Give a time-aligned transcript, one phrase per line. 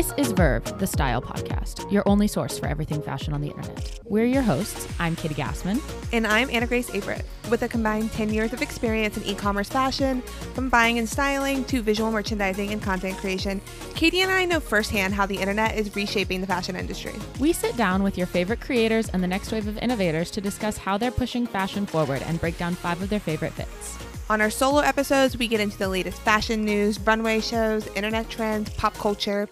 [0.00, 4.00] This is Verve, the style podcast, your only source for everything fashion on the internet.
[4.06, 4.88] We're your hosts.
[4.98, 5.78] I'm Katie Gassmann.
[6.10, 7.22] And I'm Anna Grace Averett.
[7.50, 10.22] With a combined 10 years of experience in e commerce fashion,
[10.54, 13.60] from buying and styling to visual merchandising and content creation,
[13.94, 17.12] Katie and I know firsthand how the internet is reshaping the fashion industry.
[17.38, 20.78] We sit down with your favorite creators and the next wave of innovators to discuss
[20.78, 23.98] how they're pushing fashion forward and break down five of their favorite fits.
[24.30, 28.70] On our solo episodes, we get into the latest fashion news, runway shows, internet trends,
[28.74, 29.48] pop culture.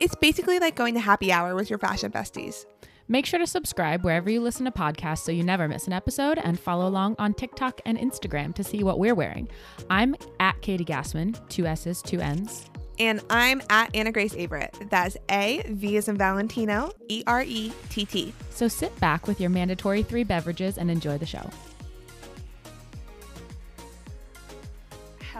[0.00, 2.64] It's basically like going to happy hour with your fashion besties.
[3.08, 6.38] Make sure to subscribe wherever you listen to podcasts so you never miss an episode
[6.38, 9.50] and follow along on TikTok and Instagram to see what we're wearing.
[9.90, 12.64] I'm at Katie Gassmann, two S's, two N's.
[12.98, 14.88] And I'm at Anna Grace Averett.
[14.88, 18.32] That's A, V as in Valentino, E R E T T.
[18.48, 21.50] So sit back with your mandatory three beverages and enjoy the show.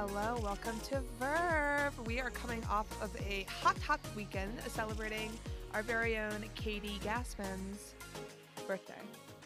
[0.05, 1.97] Hello, welcome to Verve.
[2.07, 5.31] We are coming off of a hot, hot weekend celebrating
[5.75, 7.95] our very own Katie Gassmann's
[8.67, 8.99] birthday.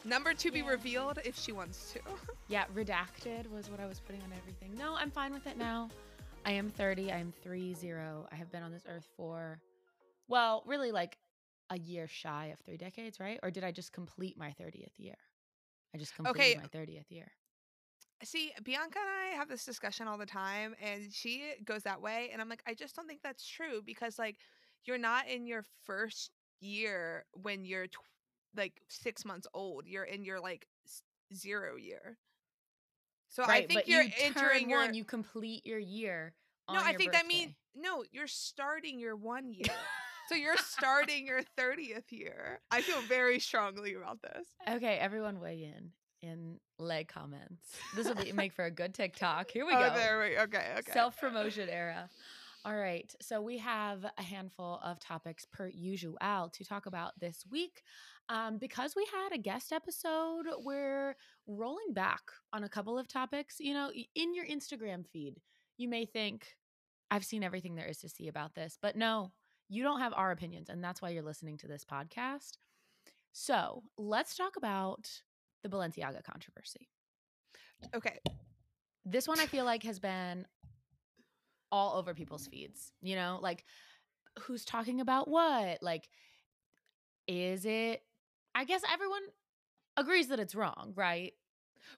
[0.06, 2.00] Number to be revealed if she wants to.
[2.48, 4.74] Yeah, redacted was what I was putting on everything.
[4.78, 5.90] No, I'm fine with it now.
[6.46, 7.12] I am 30.
[7.12, 8.26] I am 3 0.
[8.32, 9.60] I have been on this earth for,
[10.26, 11.18] well, really like
[11.68, 13.38] a year shy of three decades, right?
[13.42, 15.18] Or did I just complete my 30th year?
[15.94, 16.56] I just completed Okay.
[16.62, 17.30] my 30th year.
[18.24, 22.30] See, Bianca and I have this discussion all the time, and she goes that way.
[22.32, 24.36] And I'm like, I just don't think that's true because, like,
[24.84, 27.98] you're not in your first year when you're tw-
[28.56, 29.86] like six months old.
[29.86, 30.66] You're in your like
[31.34, 32.18] zero year.
[33.28, 34.78] So I think you're you entering your.
[34.78, 36.32] one, you complete your year.
[36.72, 38.04] no, I think that means no.
[38.12, 39.74] You're starting your one year.
[40.28, 42.60] so you're starting your thirtieth year.
[42.70, 44.46] I feel very strongly about this.
[44.68, 45.90] Okay, everyone weigh in
[46.26, 47.76] in leg comments.
[47.94, 49.50] This will be make for a good TikTok.
[49.50, 49.94] Here we oh, go.
[49.94, 50.38] there we.
[50.38, 50.92] Okay, okay.
[50.92, 52.08] Self promotion era.
[52.66, 53.14] All right.
[53.22, 57.82] So we have a handful of topics per usual to talk about this week.
[58.28, 61.14] Um, because we had a guest episode, we're
[61.46, 62.22] rolling back
[62.52, 63.60] on a couple of topics.
[63.60, 65.40] You know, in your Instagram feed,
[65.76, 66.56] you may think,
[67.08, 69.30] I've seen everything there is to see about this, but no,
[69.68, 70.68] you don't have our opinions.
[70.68, 72.58] And that's why you're listening to this podcast.
[73.32, 75.08] So let's talk about
[75.62, 76.88] the Balenciaga controversy
[77.94, 78.18] okay.
[79.04, 80.46] this one I feel like has been
[81.72, 82.92] all over people's feeds.
[83.02, 83.64] You know, like
[84.40, 85.82] who's talking about what?
[85.82, 86.08] Like,
[87.26, 88.02] is it?
[88.54, 89.22] I guess everyone
[89.96, 91.32] agrees that it's wrong, right?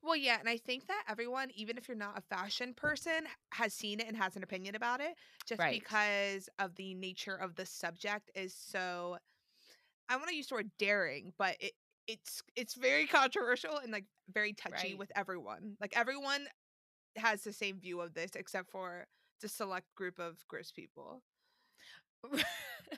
[0.02, 3.72] Well, yeah, and I think that everyone, even if you're not a fashion person, has
[3.72, 5.14] seen it and has an opinion about it,
[5.46, 5.80] just Right.
[5.80, 9.18] because of the nature of the subject is so.
[10.10, 11.72] I want to use the word daring, but it
[12.08, 14.98] it's it's very controversial and like very touchy Right.
[14.98, 15.76] with everyone.
[15.80, 16.46] Like everyone
[17.16, 19.06] has the same view of this, except for
[19.42, 21.22] the select group of gross people.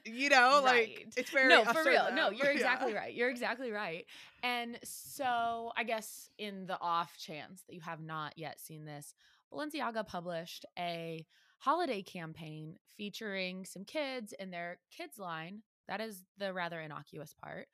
[0.06, 1.14] You know, like Right.
[1.16, 2.08] it's very no, for or real.
[2.14, 2.52] No, you're Yeah.
[2.52, 3.14] exactly right.
[3.14, 4.06] You're exactly right.
[4.42, 9.14] And so, I guess in the off chance that you have not yet seen this,
[9.52, 11.26] Balenciaga published a
[11.58, 15.62] holiday campaign featuring some kids in their kids line.
[15.88, 17.68] That is the rather innocuous part.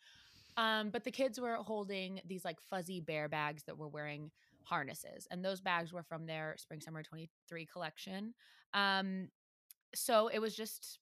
[0.57, 4.31] Um, but the kids were holding these like fuzzy bear bags that were wearing
[4.65, 8.35] harnesses, and those bags were from their spring summer 23 collection.
[8.75, 9.29] Um,
[9.95, 10.99] so it was just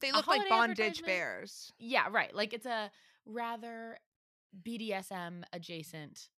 [0.00, 1.72] They look like bondage bears.
[1.78, 2.34] yeah, right.
[2.34, 2.90] Like it's a
[3.24, 3.96] rather
[4.66, 6.28] BDSM adjacent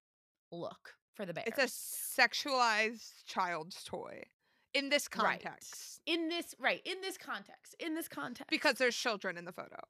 [0.52, 1.48] look for the bears.
[1.48, 4.22] It's a sexualized child's toy
[4.74, 5.40] in this Right.
[5.42, 7.74] context in this right in this context.
[7.78, 9.80] In this context, because there's children in the photo.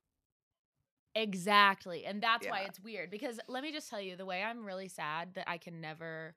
[1.15, 3.11] Exactly, and that's why it's weird.
[3.11, 6.35] Because let me just tell you, the way I'm really sad that I can never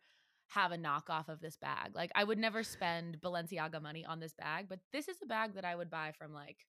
[0.51, 1.91] have a knockoff of this bag.
[1.93, 5.55] Like I would never spend Balenciaga money on this bag, but this is a bag
[5.55, 6.65] that I would buy from like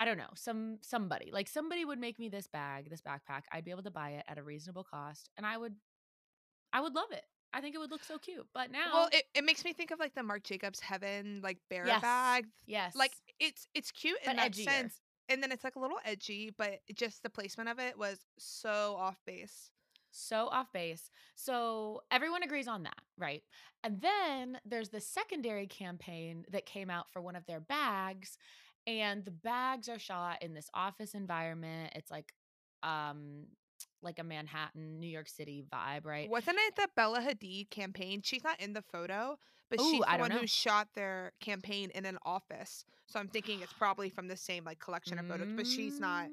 [0.00, 1.30] I don't know, some somebody.
[1.32, 3.42] Like somebody would make me this bag, this backpack.
[3.52, 5.76] I'd be able to buy it at a reasonable cost and I would
[6.72, 7.22] I would love it.
[7.54, 8.46] I think it would look so cute.
[8.52, 11.58] But now Well, it, it makes me think of like the Marc Jacobs Heaven like
[11.70, 12.02] bear Yes.
[12.02, 12.46] bag.
[12.66, 12.96] yes.
[12.96, 14.64] Like it's it's cute in But that edgier.
[14.64, 15.00] sense.
[15.28, 18.96] And then it's like a little edgy, but just the placement of it was so
[18.98, 19.70] off base.
[20.10, 21.10] so off base.
[21.34, 23.42] So everyone agrees on that, right?
[23.82, 28.36] And then there's the secondary campaign that came out for one of their bags
[28.86, 31.92] and the bags are shot in this office environment.
[31.94, 32.32] It's like
[32.82, 33.44] um
[34.02, 36.28] like a Manhattan, New York City vibe, right?
[36.28, 38.20] Wasn't it the Bella Hadid campaign?
[38.22, 39.38] She's not in the photo,
[39.72, 40.38] but Ooh, she's I the don't one know.
[40.42, 42.84] who shot their campaign in an office.
[43.06, 46.26] So I'm thinking it's probably from the same like collection of photos, but she's not.
[46.26, 46.32] Mm.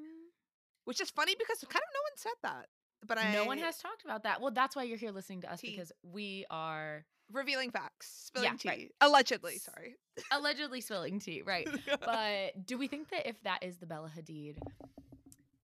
[0.84, 2.66] Which is funny because kind of no one said that.
[3.06, 4.40] but I no one has talked about that.
[4.40, 5.70] Well, that's why you're here listening to us Tea.
[5.72, 8.92] because we are revealing facts, spilling Yeah, tea, right.
[9.00, 9.56] allegedly.
[9.58, 9.96] Sorry,
[10.32, 11.68] allegedly spilling tea, right?
[12.04, 14.56] but do we think that if that is the Bella Hadid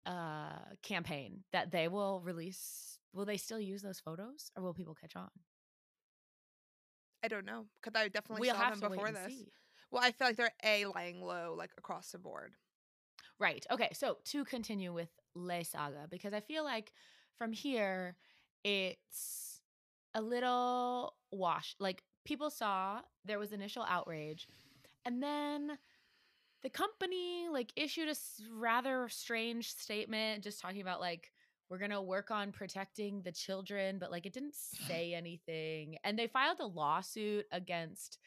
[0.06, 4.94] uh campaign that they will release will they still use those photos or will people
[4.94, 5.28] catch on
[7.26, 9.26] I don't know because I definitely we'll saw them before this.
[9.26, 9.48] see.
[9.90, 12.52] Well, I feel like they're a lying low, like across the board.
[13.38, 16.92] right okay so to continue with le saga because i feel like
[17.36, 18.16] from here
[18.64, 19.60] it's
[20.14, 24.46] a little wash like people saw there was initial outrage
[25.04, 25.76] and then
[26.62, 28.14] the company like issued a
[28.54, 31.30] rather strange statement just talking about like
[31.68, 34.54] we're going to work on protecting the children but like it didn't
[34.88, 38.18] say anything and they filed a lawsuit against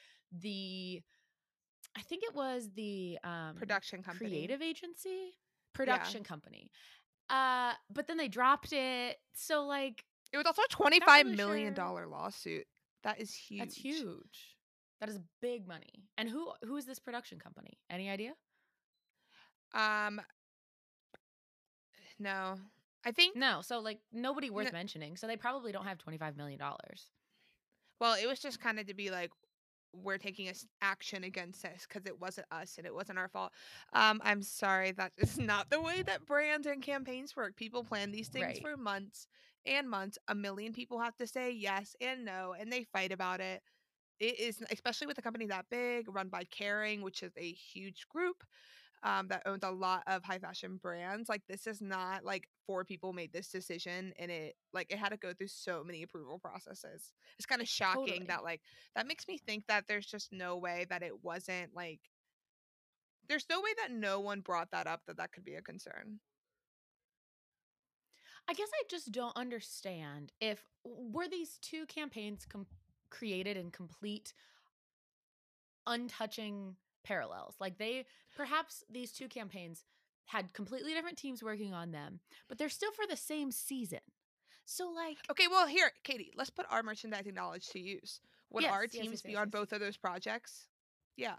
[0.42, 1.02] the
[1.98, 4.30] i think it was the um Production company.
[4.30, 5.32] creative agency?
[5.74, 6.70] Production company.
[7.30, 10.04] Uh but then they dropped it so like
[10.34, 12.66] It was also a twenty-five really million dollar lawsuit.
[13.04, 13.60] That is huge.
[13.60, 14.56] that's huge.
[15.00, 16.04] That is big money.
[16.18, 17.78] And who who is this production company?
[17.90, 18.34] Any idea?
[19.74, 20.20] Um,
[22.20, 22.56] no,
[23.06, 23.36] I think.
[23.36, 24.72] no so like nobody worth No.
[24.72, 27.08] mentioning so they probably don't have 25 million dollars
[28.00, 29.32] Well, it was just kind of to be like,
[29.94, 33.28] we're taking a s- action against this because it wasn't us and it wasn't our
[33.28, 33.52] fault.
[33.94, 37.56] Um, I'm sorry, that is not the way that brands and campaigns work.
[37.56, 38.62] People plan these things Right.
[38.62, 39.28] for months
[39.66, 40.18] and months.
[40.28, 43.62] A million people have to say yes and no, and they fight about it.
[44.20, 48.08] It is, especially with a company that big, run by Kering, which is a huge
[48.10, 48.44] group
[49.04, 51.30] um, that owns a lot of high fashion brands.
[51.30, 55.10] Like this is not like four people made this decision, and it like it had
[55.10, 57.14] to go through so many approval processes.
[57.38, 58.26] It's kind of shocking Totally.
[58.28, 58.62] that like
[58.96, 62.00] that makes me think that there's just no way that it wasn't like
[63.30, 66.20] there's no way that no one brought that up that that could be a concern.
[68.50, 72.66] i guess i just don't understand if were these two campaigns com-
[73.12, 74.34] created in complete
[75.88, 76.76] untouching
[77.10, 78.06] parallels like they
[78.38, 79.84] perhaps these two campaigns
[80.26, 84.00] had completely different teams working on them but they're still for the same season
[84.66, 88.22] so like Okay, well here, Katie, let's put our merchandising knowledge to use.
[88.52, 89.52] Would Yes, our teams yes, be yes, on yes.
[89.52, 90.68] both of those projects?
[91.18, 91.36] Yeah.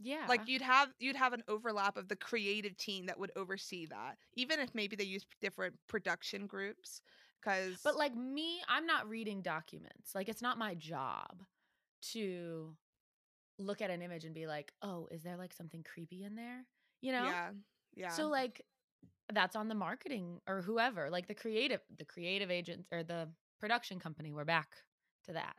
[0.00, 3.86] yeah like you'd have you'd have an overlap of the creative team that would oversee
[3.86, 7.00] that even if maybe they use different production groups
[7.40, 10.14] because But like me, I'm not reading documents.
[10.14, 11.44] Like it's not my job
[12.12, 12.74] to
[13.58, 16.64] look at an image and be like, "Oh, is there like something creepy in there?"
[17.00, 17.24] You know?
[17.24, 17.50] yeah
[17.96, 18.62] yeah So like
[19.32, 23.28] that's on the marketing or whoever, like the creative the creative agent or the
[23.60, 24.32] production company.
[24.32, 24.68] We're back
[25.26, 25.56] to that.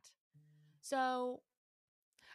[0.81, 1.41] So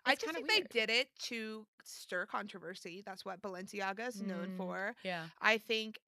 [0.06, 0.66] i just think weird.
[0.70, 4.56] they did it to stir controversy that's what balenciaga is known Mm.
[4.58, 5.24] for yeah.
[5.40, 5.98] i think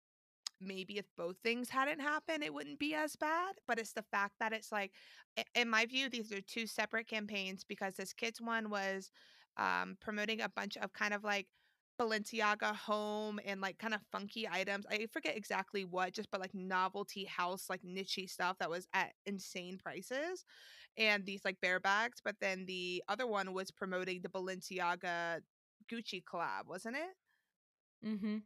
[0.60, 4.34] maybe if both things hadn't happened it wouldn't be as bad but it's the fact
[4.38, 4.92] that it's like
[5.54, 9.10] in my view these are two separate campaigns because this kids one was
[9.56, 11.46] um, promoting a bunch of kind of like
[12.00, 14.86] Balenciaga home and like kind of funky items.
[14.90, 19.12] I forget exactly what, just but like novelty house, like niche stuff that was at
[19.26, 20.44] insane prices.
[20.96, 22.20] And these like bear bags.
[22.24, 25.40] But then the other one was promoting the Balenciaga
[25.90, 27.14] Gucci collab, wasn't it?
[28.04, 28.36] Mm hmm.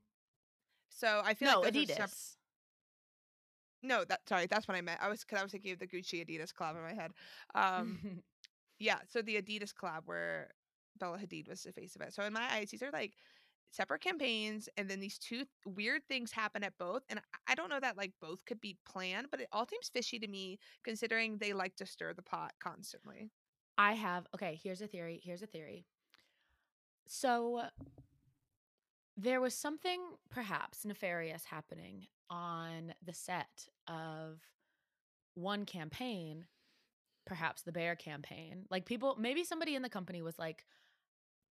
[0.90, 1.96] So I feel No, like Adidas.
[1.96, 2.12] sep-
[3.82, 5.00] no, that sorry, that's what I meant.
[5.02, 7.12] I was because I was thinking of the Gucci Adidas collab in my head.
[7.54, 8.00] Um,
[8.78, 10.50] yeah, so the Adidas collab where
[11.00, 12.14] Bella Hadid was the face of it.
[12.14, 13.14] So in my eyes, these are like
[13.72, 17.02] separate campaigns, and then these two weird things happen at both.
[17.08, 20.18] And I- don't know that like both could be planned, but it all seems fishy
[20.18, 23.30] to me considering they like to stir the pot constantly.
[23.76, 25.20] I have okay, here's a theory.
[25.22, 25.86] Here's a theory.
[27.06, 27.62] So
[29.16, 34.40] there was something perhaps nefarious happening on the set of
[35.34, 36.46] one campaign,
[37.26, 38.66] perhaps the bear campaign.
[38.70, 40.64] Like people maybe somebody in the company was like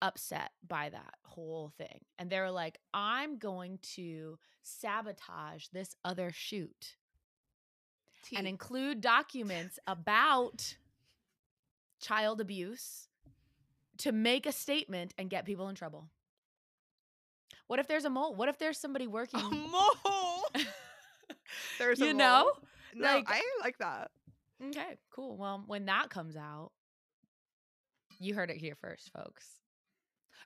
[0.03, 2.01] upset by that whole thing.
[2.19, 6.97] And they're like, I'm going to sabotage this other shoot
[8.37, 10.77] and include documents about
[12.01, 13.09] child abuse
[13.99, 16.09] to make a statement and get people in trouble.
[17.69, 18.35] What if there's a mole?
[18.35, 19.41] What if there's somebody working?
[19.41, 20.45] a mole.
[21.79, 22.53] There's a you know?
[22.95, 24.11] No, Like- I like that.
[24.69, 25.37] Okay, cool.
[25.37, 26.71] Well, when that comes out,
[28.19, 29.47] you heard it here first, folks.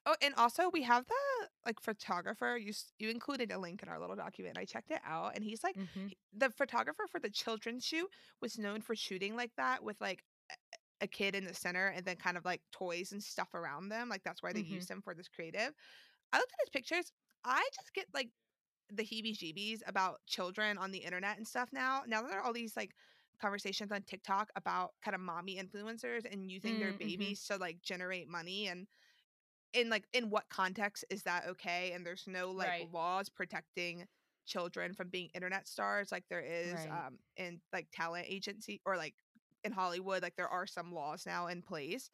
[0.06, 2.56] Oh, and also we have the like photographer.
[2.56, 4.58] You s- you included a link in our little document.
[4.58, 6.10] I checked it out, and he's like Mhm.
[6.10, 8.08] he- the photographer for the children's shoot
[8.40, 10.56] was known for shooting like that with like a-
[11.02, 14.08] a kid in the center and then kind of like toys and stuff around them.
[14.08, 14.60] Like that's why they Mhm.
[14.62, 15.74] used him for this creative.
[16.32, 17.12] I looked at his pictures.
[17.44, 18.30] I just get like
[18.90, 22.02] the heebie-jeebies about children on the internet and stuff now.
[22.06, 22.92] Now that there are all these like
[23.40, 27.34] conversations on TikTok about kind of mommy influencers and using their Mm, mhm.
[27.34, 28.88] babies to like generate money and
[29.74, 31.92] in like in what context is that okay?
[31.92, 32.88] And there's no like Right.
[32.92, 34.06] laws protecting
[34.46, 36.90] children from being internet stars like there is Right.
[36.90, 39.14] um in like talent agency or like
[39.64, 42.10] in Hollywood like there are some laws now in place.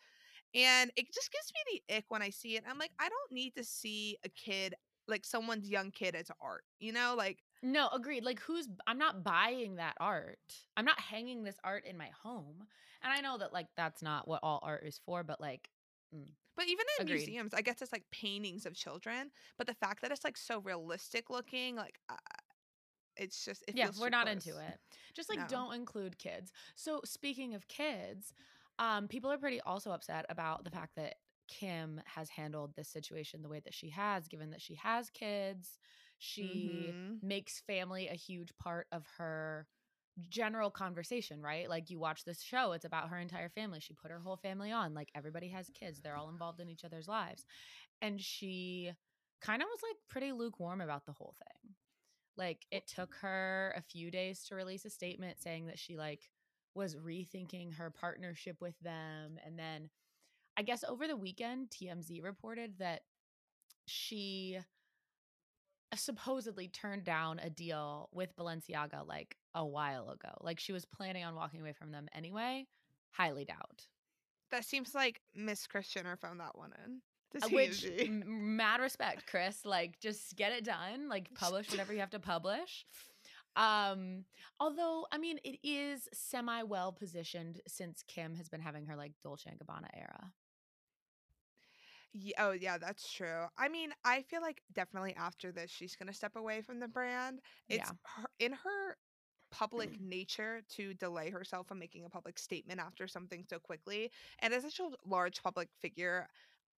[0.55, 2.65] And it just gives me the ick when I see it.
[2.69, 4.75] I'm like I don't need to see a kid
[5.09, 6.65] like someone's young kid as art.
[6.81, 8.25] You know, like No, agreed.
[8.25, 10.39] Like who's I'm not buying that art.
[10.77, 12.67] I'm not hanging this art in my home.
[13.03, 15.69] And I know that like that's not what all art is for, but like
[16.15, 17.07] mm, But even in Agreed.
[17.07, 19.31] museums, I guess it's like paintings of children.
[19.59, 22.17] But the fact that it's like so realistic looking, like uh,
[23.17, 24.29] it's just it yeah, we're not close.
[24.29, 24.81] into it.
[25.15, 25.47] Just like No.
[25.47, 26.53] don't include kids.
[26.77, 28.33] So speaking of kids,
[28.79, 31.17] um, people are pretty also upset about the fact that
[31.49, 35.79] Kim has handled this situation the way that she has, given that she has kids.
[36.19, 37.23] She Mhm.
[37.23, 39.67] makes family a huge part of her
[40.29, 41.69] general conversation, right?
[41.69, 43.81] Like you watch this show, it's about her entire family.
[43.81, 44.95] She put her whole family on.
[44.95, 47.45] Like everybody has kids, they're all involved in each other's lives.
[48.01, 48.93] And she
[49.41, 51.75] kind of was like pretty lukewarm about the whole thing.
[52.37, 56.21] Like it took her a few days to release a statement saying that she like
[56.75, 59.89] was rethinking her partnership with them and then
[60.59, 63.03] I guess over the weekend TMZ reported that
[63.87, 64.59] she
[65.95, 70.33] supposedly turned down a deal with Balenciaga like a while ago.
[70.41, 72.67] Like she was planning on walking away from them anyway.
[73.11, 73.87] Highly doubt.
[74.53, 77.01] That seems like Miss Kris Jenner found that one in.
[77.43, 79.65] Uh, Which m- mad respect, Kris.
[79.65, 81.09] Like just get it done.
[81.09, 82.87] Like publish whatever you have to publish.
[83.59, 84.27] Um,
[84.61, 89.13] although I mean it is semi well positioned since Kim has been having her like
[89.25, 90.31] Dolce and Gabbana era.
[92.13, 93.45] Ye- oh yeah, that's true.
[93.59, 97.41] I mean, I feel like definitely after this, she's gonna step away from the brand.
[97.69, 97.93] It's Yeah.
[98.17, 98.97] her, in her
[99.51, 104.11] public nature to delay herself from making a public statement after something so quickly.
[104.41, 106.29] And as such a large public figure,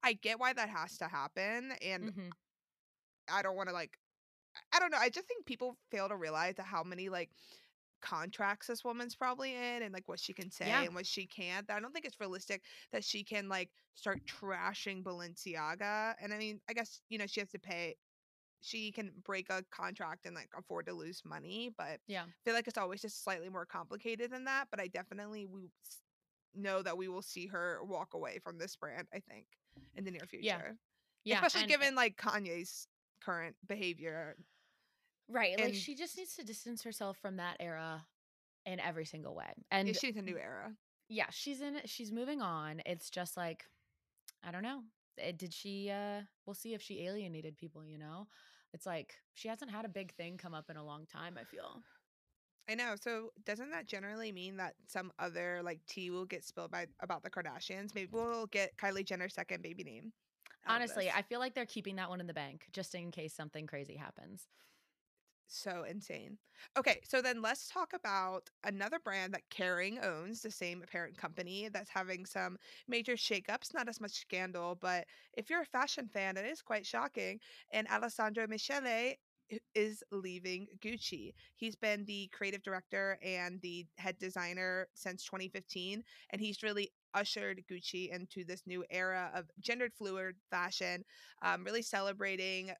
[0.02, 2.36] I get why that has to happen, and Mhm.
[3.28, 3.98] I don't want to like.
[4.72, 4.98] I don't know.
[4.98, 7.30] I just think people fail to realize how many like
[8.02, 10.84] contracts this woman's probably in and like what she can say Yeah.
[10.84, 11.70] and what she can't.
[11.70, 16.16] I don't think it's realistic that she can like start trashing Balenciaga.
[16.20, 17.96] And I mean, I guess, you know, she has to pay
[18.60, 22.22] she can break a contract and like afford to lose money, but Yeah.
[22.24, 25.70] I feel like it's always just slightly more complicated than that, but I definitely we
[26.54, 29.46] know that we will see her walk away from this brand, I think,
[29.94, 30.44] in the near future.
[30.44, 30.60] Yeah.
[31.24, 31.34] yeah.
[31.36, 32.88] Especially and- given like Kanye's
[33.22, 34.36] current behavior.
[35.28, 35.58] Right.
[35.60, 38.06] Like she just needs to distance herself from that era
[38.66, 39.52] in every single way.
[39.70, 40.74] And Yeah, she's a new era.
[41.08, 42.80] yeah, she's in she's moving on.
[42.86, 43.64] It's just like
[44.42, 44.82] I don't know.
[45.20, 48.26] Eh, Did she uh we'll see if she alienated people, you know?
[48.72, 51.44] It's like she hasn't had a big thing come up in a long time, I
[51.44, 51.82] feel.
[52.68, 52.94] I know.
[53.00, 57.22] So doesn't that generally mean that some other like tea will get spilled by about
[57.22, 57.94] the Kardashians?
[57.94, 60.12] Maybe we'll get Kylie Jenner's second baby name.
[60.66, 61.10] Honestly.
[61.10, 63.96] I feel like they're keeping that one in the bank just in case something crazy
[63.96, 64.48] happens.
[65.50, 66.36] So insane.
[66.76, 71.70] Okay, so then let's talk about another brand that Kering owns, the same parent company
[71.72, 76.36] that's having some major shakeups, not as much scandal, but if you're a fashion fan,
[76.36, 77.40] it is quite shocking.
[77.72, 79.14] And Alessandro Michele
[79.74, 81.32] is leaving Gucci.
[81.56, 87.64] He's been the creative director and the head designer since 2015, and he's really ushered
[87.70, 91.04] Gucci into this new era of gendered fluid fashion,
[91.40, 92.72] um, really celebrating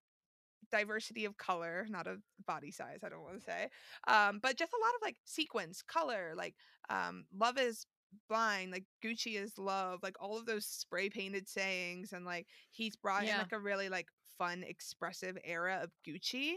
[0.71, 3.69] diversity of color, not of body size, I don't want to say.
[4.07, 6.55] Um, but just a lot of like sequence, color, like
[6.91, 7.87] um love is
[8.29, 12.97] blind, like Gucci is love, like all of those spray painted sayings and like he's
[12.97, 14.09] brought in like a really like
[14.39, 16.55] fun, expressive era of Gucci.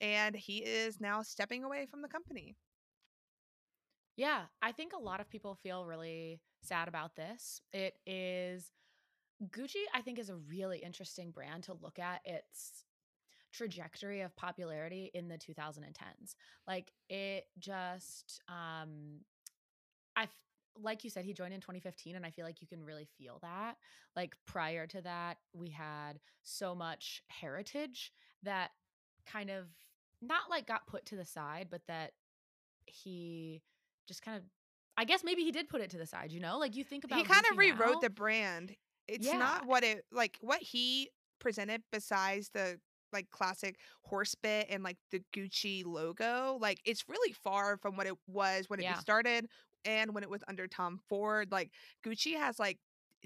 [0.00, 2.56] And he is now stepping away from the company.
[4.16, 7.60] Yeah, I think a lot of people feel really sad about this.
[7.72, 8.70] It is
[9.50, 12.84] Gucci, I think, is a really interesting brand to look at its
[13.52, 16.34] trajectory of popularity in the 2010s.
[16.66, 19.20] Like it just um
[20.16, 20.28] I
[20.80, 23.38] like you said he joined in 2015 and I feel like you can really feel
[23.42, 23.76] that.
[24.16, 28.70] Like prior to that, we had so much heritage that
[29.26, 29.66] kind of
[30.20, 32.12] not like got put to the side, but that
[32.86, 33.62] he
[34.06, 34.44] just kind of
[34.96, 36.58] I guess maybe he did put it to the side, you know?
[36.58, 38.76] Like you think about He kind of rewrote the brand.
[39.08, 39.38] It's Yeah.
[39.38, 42.78] not what it like what he presented besides the
[43.12, 46.58] like classic horse bit and like the Gucci logo.
[46.60, 48.96] Like it's really far from what it was when it Yeah.
[48.96, 49.46] started
[49.84, 51.50] and when it was under Tom Ford.
[51.52, 51.70] Like
[52.04, 52.78] Gucci has like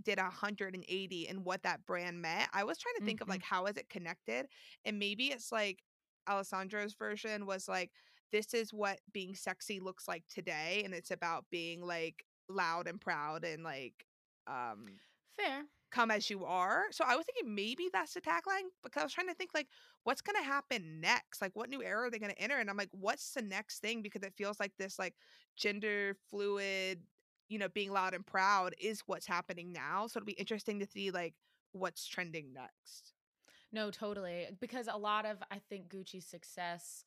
[0.04, 2.48] did a 180 and what that brand meant.
[2.52, 3.30] I was trying to think of Mhm.
[3.30, 4.46] like how is it connected?
[4.84, 5.82] And maybe it's like
[6.28, 7.90] Alessandro's version was like
[8.32, 13.00] this is what being sexy looks like today and it's about being like loud and
[13.00, 14.06] proud and like
[14.46, 15.00] um
[15.36, 15.66] Fair.
[15.90, 16.84] Come as you are.
[16.90, 19.68] So I was thinking maybe that's the tagline because I was trying to think like
[20.04, 21.40] what's going to happen next?
[21.40, 22.58] Like what new era are they going to enter?
[22.58, 25.14] And I'm like what's the next thing because it feels like this like
[25.56, 27.00] gender fluid,
[27.48, 30.06] you know, being loud and proud is what's happening now.
[30.06, 31.34] So it'll be interesting to see like
[31.72, 33.12] what's trending next.
[33.72, 34.46] No, totally.
[34.60, 37.04] Because a lot of I think Gucci's success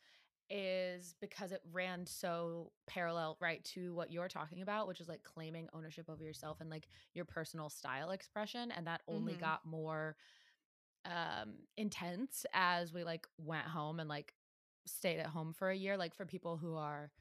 [0.50, 5.24] is because it ran so parallel right to what you're talking about which is like
[5.24, 9.38] claiming ownership over yourself and like your personal style expression and that only Mhm.
[9.38, 10.16] got more
[11.06, 14.34] um intense as we like went home and like
[14.86, 17.12] stayed at home for a year like for people who are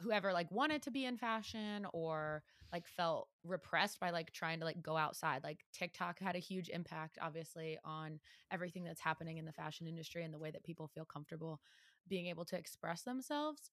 [0.00, 4.64] whoever like wanted to be in fashion or like felt repressed by like trying to
[4.64, 8.20] like go outside like TikTok had a huge impact obviously on
[8.52, 11.60] everything that's happening in the fashion industry and the way that people feel comfortable
[12.06, 13.70] being able to express themselves.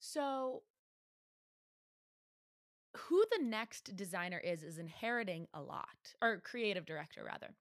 [0.00, 0.62] So
[2.96, 7.54] who the next designer is is inheriting a lot or creative director rather.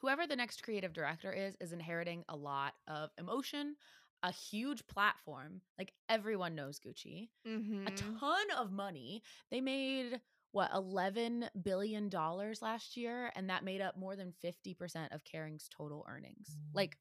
[0.00, 3.76] Whoever the next creative director is is inheriting a lot of emotion
[4.22, 7.28] a huge platform like everyone knows gucci
[7.86, 8.20] a Mhm.
[8.20, 9.22] ton of money.
[9.50, 10.20] They made
[10.52, 15.68] what 11 billion dollars last year and that made up more than 50% of Kering's
[15.68, 16.58] total earnings.
[16.74, 16.98] Like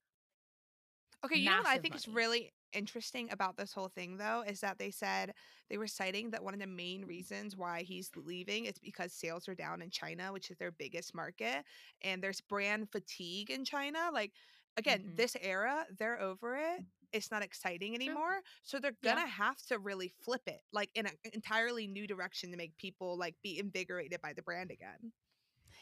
[1.24, 4.62] Okay, you know what I think is really interesting about this whole thing though is
[4.62, 5.34] that they said
[5.70, 9.48] they were citing that one of the main reasons why he's leaving is because sales
[9.50, 11.66] are down in China, which is their biggest market,
[12.02, 14.10] and there's brand fatigue in China.
[14.14, 14.34] Like
[14.78, 15.16] again, Mhm.
[15.16, 16.84] this era, they're over it.
[17.12, 18.42] It's not exciting anymore.
[18.64, 22.58] So they're gonna have to really flip it like in an entirely new direction to
[22.58, 25.12] make people like be invigorated by the brand again.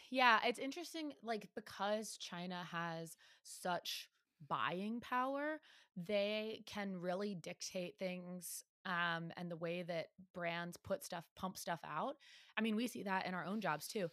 [0.10, 4.10] Yeah, it's interesting like because China has such
[4.48, 5.60] buying power,
[5.96, 11.80] they can really dictate things um and the way that brands put stuff pump stuff
[11.86, 12.16] out.
[12.58, 14.10] I mean, we see that in our own jobs too.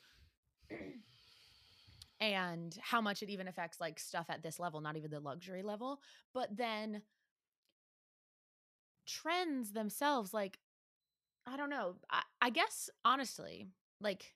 [2.20, 5.62] and how much it even affects like stuff at this level, not even the luxury
[5.62, 6.00] level,
[6.32, 7.02] but then
[9.06, 10.58] trends themselves like
[11.46, 11.96] I don't know.
[12.10, 13.68] I, I guess honestly,
[14.00, 14.34] like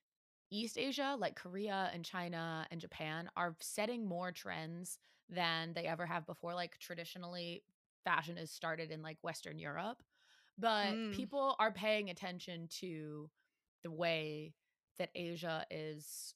[0.50, 6.06] East Asia, like Korea and China and Japan, are setting more trends than they ever
[6.06, 6.54] have before.
[6.54, 7.64] Like traditionally,
[8.04, 10.02] fashion is started in like Western Europe,
[10.58, 11.10] but Mm.
[11.10, 13.30] people are paying attention to
[13.82, 14.54] the way
[14.98, 16.34] that Asia is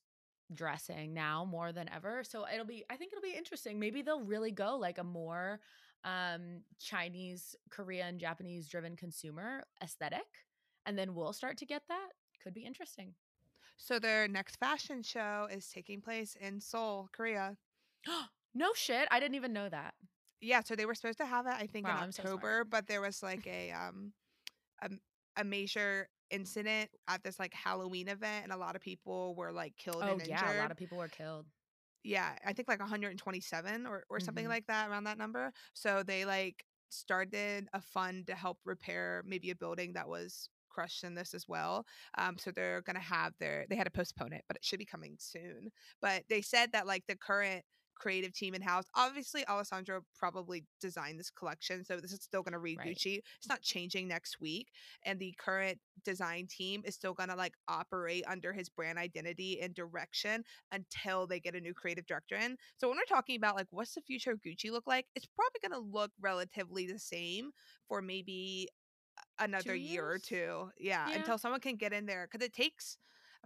[0.52, 2.22] dressing now more than ever.
[2.24, 3.78] So it'll be I think it'll be interesting.
[3.78, 5.60] Maybe they'll really go like a more
[6.04, 10.26] um Chinese, Korean, Japanese driven consumer aesthetic
[10.86, 12.08] and then we'll start to get that.
[12.42, 13.14] Could be interesting.
[13.76, 17.56] So their next fashion show is taking place in Seoul, Korea.
[18.54, 19.08] no shit.
[19.10, 19.94] I didn't even know that.
[20.40, 22.22] Yeah, so they were supposed to have it, I think, in Wow, so.
[22.22, 24.12] October, but there was like a um
[24.82, 24.90] a,
[25.36, 29.76] a major incident at this like Halloween event, and a lot of people were like
[29.76, 30.56] killed Oh yeah, injured.
[30.56, 31.46] a lot of people were killed.
[32.04, 34.48] yeah, I think like 127 or or something Mhm.
[34.48, 35.52] like that around that number.
[35.74, 41.04] So they like started a fund to help repair maybe a building that was crushed
[41.04, 41.86] in this as well.
[42.18, 44.84] Um, so they're gonna have their they had to postpone it, but it should be
[44.86, 45.70] coming soon.
[46.00, 51.18] But they said that like the current creative team in house, obviously Alessandro probably designed
[51.18, 52.88] this collection, so this is still gonna read Right.
[52.96, 53.20] Gucci.
[53.38, 54.70] It's not changing next week,
[55.04, 59.74] and the current design team is still gonna like operate under his brand identity and
[59.74, 62.56] direction until they get a new creative director in.
[62.76, 65.60] So when we're talking about like what's the future of Gucci look like, it's probably
[65.60, 67.50] going to look relatively the same
[67.88, 68.68] for maybe
[69.38, 70.70] another year or two.
[70.78, 71.16] Yeah, Yeah.
[71.16, 72.96] until someone can get in there cuz it takes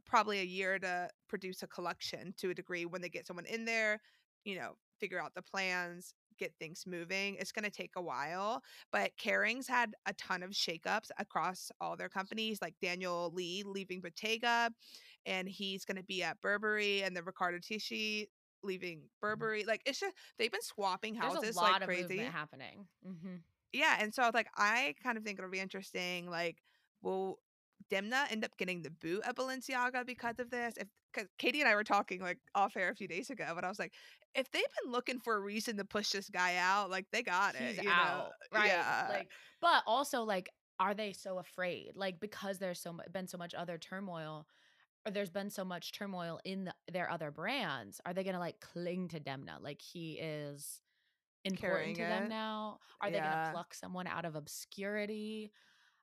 [0.04, 3.64] probably a year to produce a collection to a degree when they get someone in
[3.64, 4.00] there,
[4.46, 7.36] you know, figure out the plans, get things moving.
[7.40, 11.96] It's going to take a while, but Kering's had a ton of shakeups across all
[11.96, 14.70] their companies, like Daniel Lee leaving Bottega,
[15.26, 18.26] and he's going to be at Burberry, and then Riccardo Tisci
[18.62, 19.64] leaving Burberry.
[19.64, 22.18] Like it's just they've been swapping There's houses a lot like of crazy.
[22.18, 22.88] happening.
[23.04, 23.36] hmm
[23.72, 26.30] Yeah, and so I was like, I kind of think it'll be interesting.
[26.30, 26.62] Like,
[27.02, 27.40] will
[27.90, 30.06] Demna end up getting the boot at Balenciaga mm.
[30.06, 30.74] because of this?
[30.76, 33.64] If because Katie and I were talking like off air a few days ago, but
[33.64, 33.92] I was like,
[34.34, 37.54] if they've been looking for a reason to push this guy out, like they got
[37.54, 37.62] it.
[37.62, 37.90] He's you know?
[37.90, 38.66] out, right?
[38.66, 39.06] Yeah.
[39.08, 39.28] Like,
[39.60, 41.92] but also like, are they so afraid?
[41.94, 44.46] Like because there's so been so much other turmoil,
[45.06, 48.00] or there's been so much turmoil in the, their other brands.
[48.04, 49.62] Are they gonna like cling to Demna?
[49.62, 50.80] Like he is
[51.44, 52.78] important Carrying to them now.
[53.00, 55.52] Are they gonna pluck someone out of obscurity?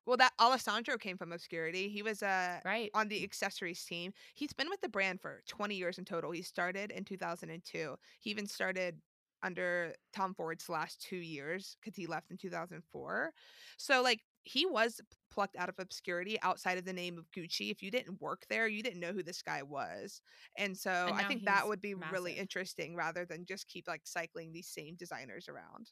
[0.06, 1.90] Well, that Alessandro came from obscurity.
[1.90, 2.94] He was uh Right.
[2.94, 4.14] on the accessories team.
[4.36, 6.32] He's been with the brand for 20 years in total.
[6.32, 7.98] He started in 2002.
[8.20, 9.02] He even started
[9.42, 13.34] under Tom Ford's last two years because he left in 2004.
[13.78, 17.72] So, like, he was plucked out of obscurity outside of the name of Gucci.
[17.72, 20.22] If you didn't work there, you didn't know who this guy was.
[20.58, 24.06] And so And I think that would be really interesting rather than just keep like
[24.08, 25.92] cycling these same designers around.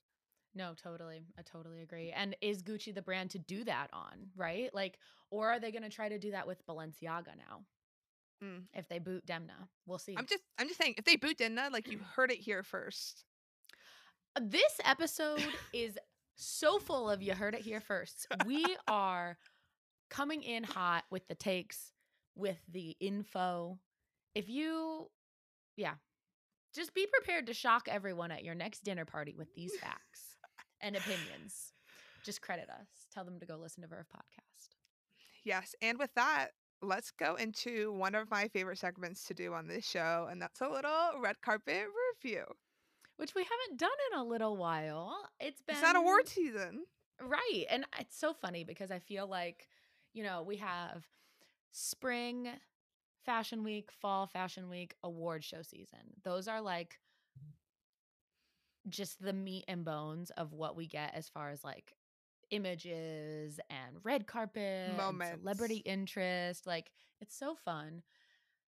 [0.54, 1.24] No, totally.
[1.38, 2.12] I totally agree.
[2.12, 4.70] And is Gucci the brand to do that on, right?
[4.74, 4.98] Like,
[5.30, 7.64] or are they going to try to do that with Balenciaga now?
[8.44, 8.64] Mm.
[8.74, 10.16] If they boot Demna, we'll see.
[10.18, 13.24] I'm just I'm just saying if they boot Demna, like you heard it here first.
[14.40, 15.98] this episode is
[16.36, 18.28] so full of you heard it here first.
[18.46, 19.38] We are
[20.10, 21.92] coming in hot with the takes,
[22.36, 23.78] with the info.
[24.34, 25.10] If you,
[25.78, 25.94] yeah,
[26.74, 30.31] just be prepared to shock everyone at your next dinner party with these facts
[30.82, 31.74] and opinions.
[32.24, 32.88] Just credit us.
[33.14, 34.76] Tell them to go listen to Verve podcast.
[35.44, 36.50] Yes, and with that,
[36.82, 40.62] let's go into one of my favorite segments to do on this show, and that's
[40.62, 41.86] a little red carpet
[42.24, 42.44] review.
[43.18, 45.16] Which we haven't done in a little while.
[45.40, 46.86] It's been It's not award season.
[47.22, 47.66] Right.
[47.70, 49.68] And it's so funny because I feel like,
[50.14, 51.06] you know, we have
[51.72, 52.50] spring
[53.24, 56.00] fashion week, fall fashion week, award show season.
[56.24, 57.00] Those are like
[58.90, 61.94] just the meat and bones of what we get as far as like
[62.50, 66.68] images and red carpet, and celebrity interest.
[66.68, 68.04] Like it's so fun.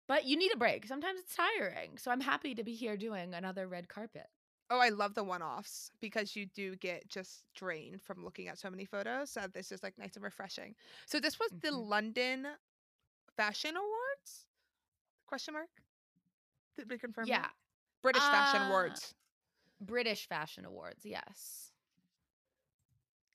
[0.08, 0.88] But you need a break.
[0.88, 1.98] Sometimes it's tiring.
[1.98, 4.28] So I'm happy to be here doing another red carpet.
[4.70, 8.70] Oh, I love the one-offs because you do get just drained from looking at so
[8.70, 9.32] many photos.
[9.32, 10.76] So this is like nice and refreshing.
[11.06, 11.88] So this was the Mhm.
[11.88, 12.48] London
[13.36, 14.48] Fashion Awards?
[15.26, 15.70] Question mark.
[16.78, 17.28] Did we confirm?
[17.28, 17.32] that?
[17.32, 17.50] Yeah.
[18.02, 19.13] British Fashion Uh, Awards.
[19.81, 21.71] British Fashion Awards, yes.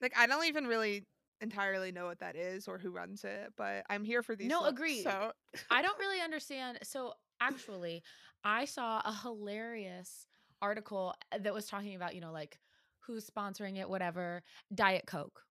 [0.00, 1.06] Like I don't even really
[1.40, 4.48] entirely know what that is or who runs it, but I'm here for these.
[4.48, 5.02] No, looks, agreed.
[5.02, 5.32] So
[5.70, 6.78] I don't really understand.
[6.82, 8.02] So actually,
[8.44, 10.26] I saw a hilarious
[10.60, 12.58] article uh, that was talking about, you know, like
[13.00, 14.42] who's sponsoring it, whatever.
[14.74, 15.42] Diet Coke.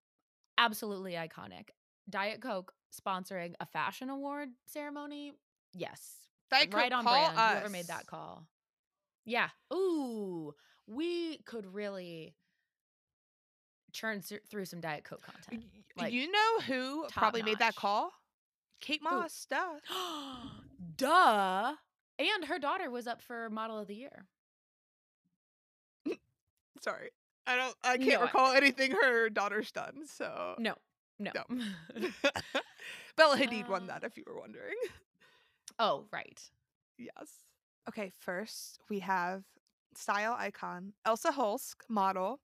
[0.58, 1.70] Absolutely iconic.
[2.10, 5.34] Diet Coke sponsoring a fashion award ceremony.
[5.74, 6.16] Yes.
[6.50, 7.38] Diet right Coke, on brand.
[7.38, 8.46] Whoever made that call.
[9.26, 9.50] Yeah.
[9.74, 10.54] Ooh,
[10.92, 12.34] we could really
[13.94, 15.64] churn through some Diet Coke content.
[15.98, 18.12] Like, you know who probably made that call?
[18.80, 19.46] Kate Moss.
[19.50, 19.80] Duh.
[20.98, 21.74] Duh.
[22.20, 24.26] And her daughter was up for Model of the Year.
[26.82, 27.10] Sorry.
[27.48, 30.06] I don't I can't I- recall anything her daughter's done.
[30.06, 30.76] So No,
[31.20, 31.32] no.
[33.18, 34.76] Bella Hadid won Uh, that if you were wondering.
[35.80, 36.40] oh, right.
[36.98, 37.30] Yes.
[37.90, 39.44] Okay, first we have
[39.96, 42.40] style icon Elsa Hosk, model,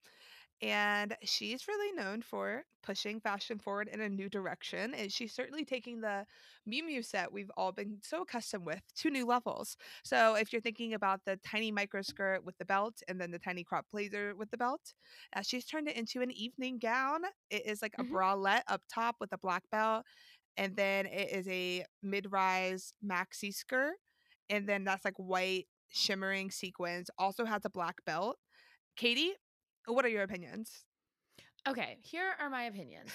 [0.62, 4.94] and she's really known for pushing fashion forward in a new direction.
[4.94, 6.26] And she's certainly taking the
[6.68, 9.78] Miu Miu set we've all been so accustomed with to new levels.
[10.04, 13.40] So if you're thinking about the tiny micro skirt with the belt and then the
[13.40, 14.94] tiny crop blazer with the belt,
[15.36, 17.24] uh, she's turned it into an evening gown.
[17.50, 18.18] It is like a Mhm.
[18.18, 20.06] bralette up top with a black belt.
[20.58, 23.96] And then it is a mid-rise maxi skirt
[24.50, 28.38] and then that's like white shimmering sequins also has a black belt
[28.96, 29.34] katie
[29.86, 30.84] what are your opinions
[31.68, 33.12] Okay, here are my opinions.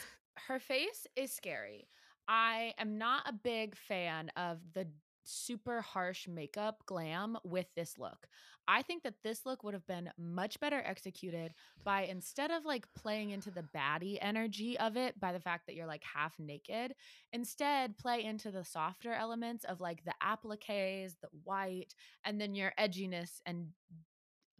[0.46, 1.88] Her face is scary.
[2.28, 4.86] I am not a big fan of the
[5.24, 8.26] super harsh makeup glam with this look.
[8.68, 11.52] I think that this look would have been much better executed
[11.84, 15.74] by instead of like playing into the baddie energy of it by the fact that
[15.74, 16.94] you're like half naked,
[17.32, 21.94] instead play into the softer elements of like the appliques, the white,
[22.24, 23.68] and then your edginess and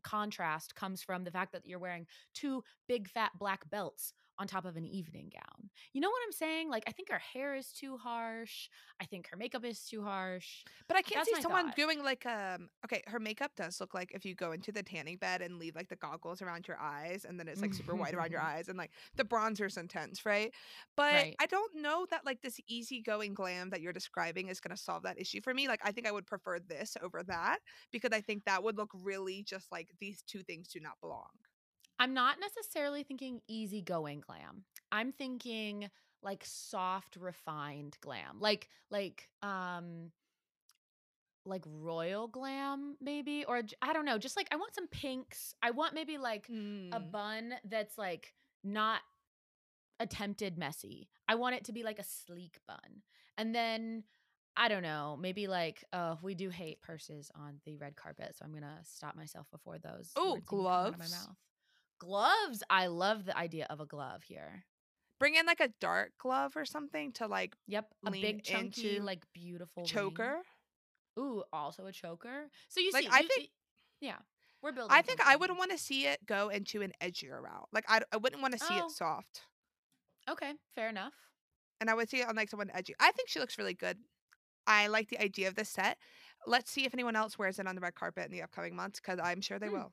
[0.03, 4.65] contrast comes from the fact that you're wearing two big fat black belts on top
[4.67, 5.71] of an evening gown.
[5.95, 6.69] You know what I'm saying?
[6.71, 8.69] Like I think her hair is too harsh.
[9.01, 10.65] I think her makeup is too harsh.
[10.89, 11.77] but i can't That's see someone thought.
[11.77, 15.17] doing like um okay her makeup does look like if you go into the tanning
[15.17, 18.15] bed and leave like the goggles around your eyes and then it's like super white
[18.15, 20.53] around your eyes and like the bronzer's intense right
[20.97, 21.37] but Right.
[21.41, 25.03] i don't know that like this easygoing glam that you're describing is going to solve
[25.05, 27.59] that issue for me like i think i would prefer this over that
[27.91, 31.31] because i think that would look really just like these two things do not belong
[32.03, 34.65] I'm not necessarily thinking easygoing glam.
[34.91, 35.89] I'm thinking
[36.21, 38.41] like soft refined glam.
[38.41, 40.11] Like like um
[41.45, 45.55] like royal glam maybe or I don't know, just like I want some pinks.
[45.63, 47.11] I want maybe like a Mm.
[47.13, 48.35] bun that's like
[48.65, 49.01] not
[50.01, 51.09] attempted messy.
[51.29, 53.03] I want it to be like a sleek bun.
[53.39, 54.03] And then
[54.57, 58.45] I don't know, maybe like uh we do hate purses on the red carpet, so
[58.45, 61.11] I'm going to stop myself before those Oh, come out of my gloves.
[61.13, 61.37] mouth.
[62.03, 62.63] Gloves.
[62.69, 64.65] I love the idea of a glove here.
[65.21, 69.23] bring in like a dark glove or something to like Yep, a big chunky like
[69.33, 69.87] beautiful ring.
[69.87, 70.39] choker
[71.17, 72.49] Ooh, also a choker.
[72.69, 73.51] So you Like, see I you- think-
[74.01, 74.19] yeah.
[74.63, 74.97] We're building.
[74.97, 77.69] I think I would want to see it go into an edgier route.
[77.73, 78.87] Like I, I wouldn't want to see Oh.
[78.87, 79.43] it soft,
[80.29, 81.15] Okay, fair enough.
[81.81, 82.95] and I would see it on like someone edgy.
[82.99, 83.99] I think she looks really good.
[84.67, 85.99] I like the idea of this set.
[86.47, 88.99] Let's see if anyone else wears it on the red carpet in the upcoming months
[89.01, 89.75] because I'm sure they Hmm.
[89.75, 89.93] will.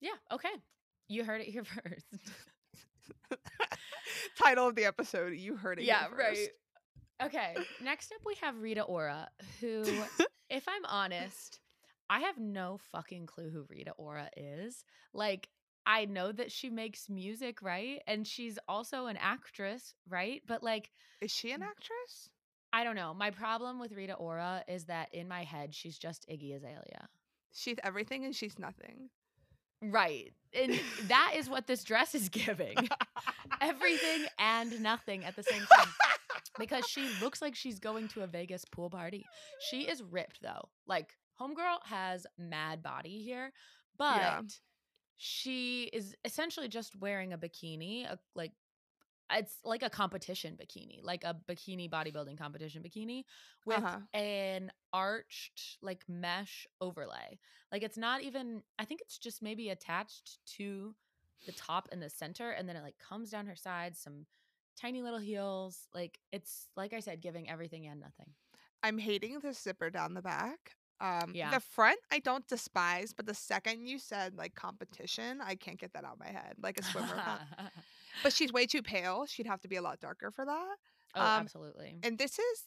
[0.00, 0.16] Yeah.
[0.30, 0.54] Okay.
[1.12, 2.06] You heard it here first.
[4.38, 5.84] Title of the episode: You heard it.
[5.84, 6.06] yeah.
[6.16, 6.48] Right.
[7.22, 7.54] Okay.
[7.82, 9.28] Next up, we have Rita Ora,
[9.60, 9.82] who,
[10.50, 11.60] if I'm honest,
[12.10, 14.84] I have no fucking clue who Rita Ora is.
[15.12, 15.48] Like,
[15.86, 18.00] I know that she makes music, right?
[18.06, 20.42] And she's also an actress, right?
[20.48, 22.30] But like, Is she an actress?
[22.72, 23.12] I don't know.
[23.14, 27.08] My problem with Rita Ora is that in my head, she's just Iggy Azalea.
[27.52, 29.10] She's everything and she's nothing.
[29.82, 30.32] Right.
[30.54, 32.76] And that is what this dress is giving.
[33.60, 35.88] Everything and nothing at the same time.
[36.58, 39.24] Because she looks like she's going to a Vegas pool party.
[39.70, 40.68] She is ripped though.
[40.86, 43.52] Like Homegirl has mad body here,
[43.98, 44.40] but Yeah.
[45.16, 48.52] she is essentially just wearing a bikini, a, like
[49.30, 53.24] it's like a competition bikini, like a bikini bodybuilding competition bikini
[53.64, 53.98] with Uh-huh.
[54.14, 57.38] an arched like mesh overlay.
[57.70, 60.94] Like it's not even I think it's just maybe attached to
[61.46, 64.26] the top and the center and then it like comes down her sides, some
[64.80, 65.88] tiny little heels.
[65.94, 68.34] Like it's like I said giving everything and nothing.
[68.82, 70.76] I'm hating the zipper down the back.
[71.00, 71.50] Um, Yeah.
[71.50, 75.92] The front I don't despise, but the second you said like competition, I can't get
[75.94, 76.56] that out of my head.
[76.62, 77.06] Like a swimmer.
[78.22, 79.26] but she's way too pale.
[79.26, 80.76] She'd have to be a lot darker for that.
[81.14, 81.98] oh, Um, absolutely.
[82.02, 82.66] And this is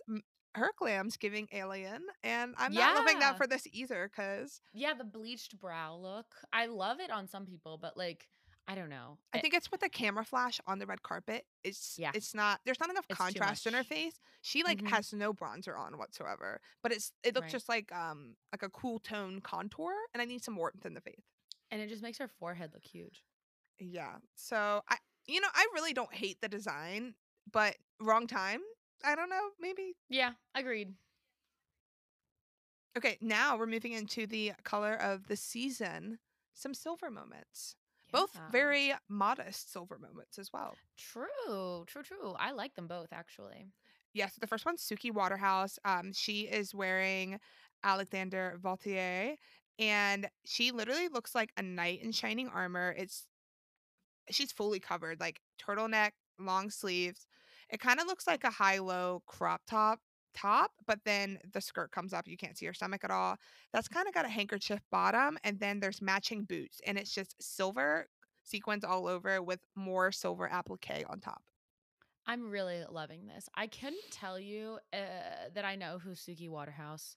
[0.56, 4.10] her glam's giving alien, and I'm not loving that for this either.
[4.16, 6.28] Cause Yeah, the bleached brow look.
[6.54, 8.28] I love it on some people, but like
[8.68, 9.20] I don't know.
[9.32, 11.46] I It- think it's with the camera flash on the red carpet.
[11.64, 12.12] It's Yeah.
[12.16, 14.20] it's not there's not enough It's contrast in her face.
[14.42, 14.90] She like Mhm.
[14.90, 16.60] has no bronzer on whatsoever.
[16.82, 17.52] But it's it looks Right.
[17.52, 21.02] just like um like a cool tone contour, and I need some warmth in the
[21.02, 21.26] face.
[21.72, 23.24] and it just makes her forehead look huge.
[23.80, 24.20] Yeah.
[24.36, 24.98] So I
[25.28, 27.16] you know, I really don't hate the design,
[27.52, 28.62] but wrong time.
[29.04, 29.96] I don't know, maybe.
[30.10, 30.94] Yeah, agreed.
[32.98, 36.20] Okay, now we're moving into the color of the season.
[36.54, 37.76] Some silver moments.
[38.12, 40.76] Both very modest silver moments as well.
[40.98, 42.34] True, true, true.
[42.40, 43.68] I like them both actually.
[44.14, 45.78] Yes, the first one's Suki Waterhouse.
[45.84, 47.40] Um, she is wearing
[47.84, 49.36] Alexander Vauthier,
[49.78, 52.96] and she literally looks like a knight in shining armor.
[52.98, 53.28] It's
[54.30, 57.28] she's fully covered, like turtleneck, long sleeves.
[57.70, 60.00] It kind of looks like a high-low crop top
[60.36, 62.28] top, but then the skirt comes up.
[62.28, 63.38] You can't see her stomach at all.
[63.74, 67.36] That's kind of got a handkerchief bottom, and then there's matching boots, and it's just
[67.42, 68.08] silver
[68.44, 71.42] sequins all over with more silver applique on top.
[72.28, 73.48] I'm really loving this.
[73.56, 77.16] I couldn't tell you uh, that I know who Suki Waterhouse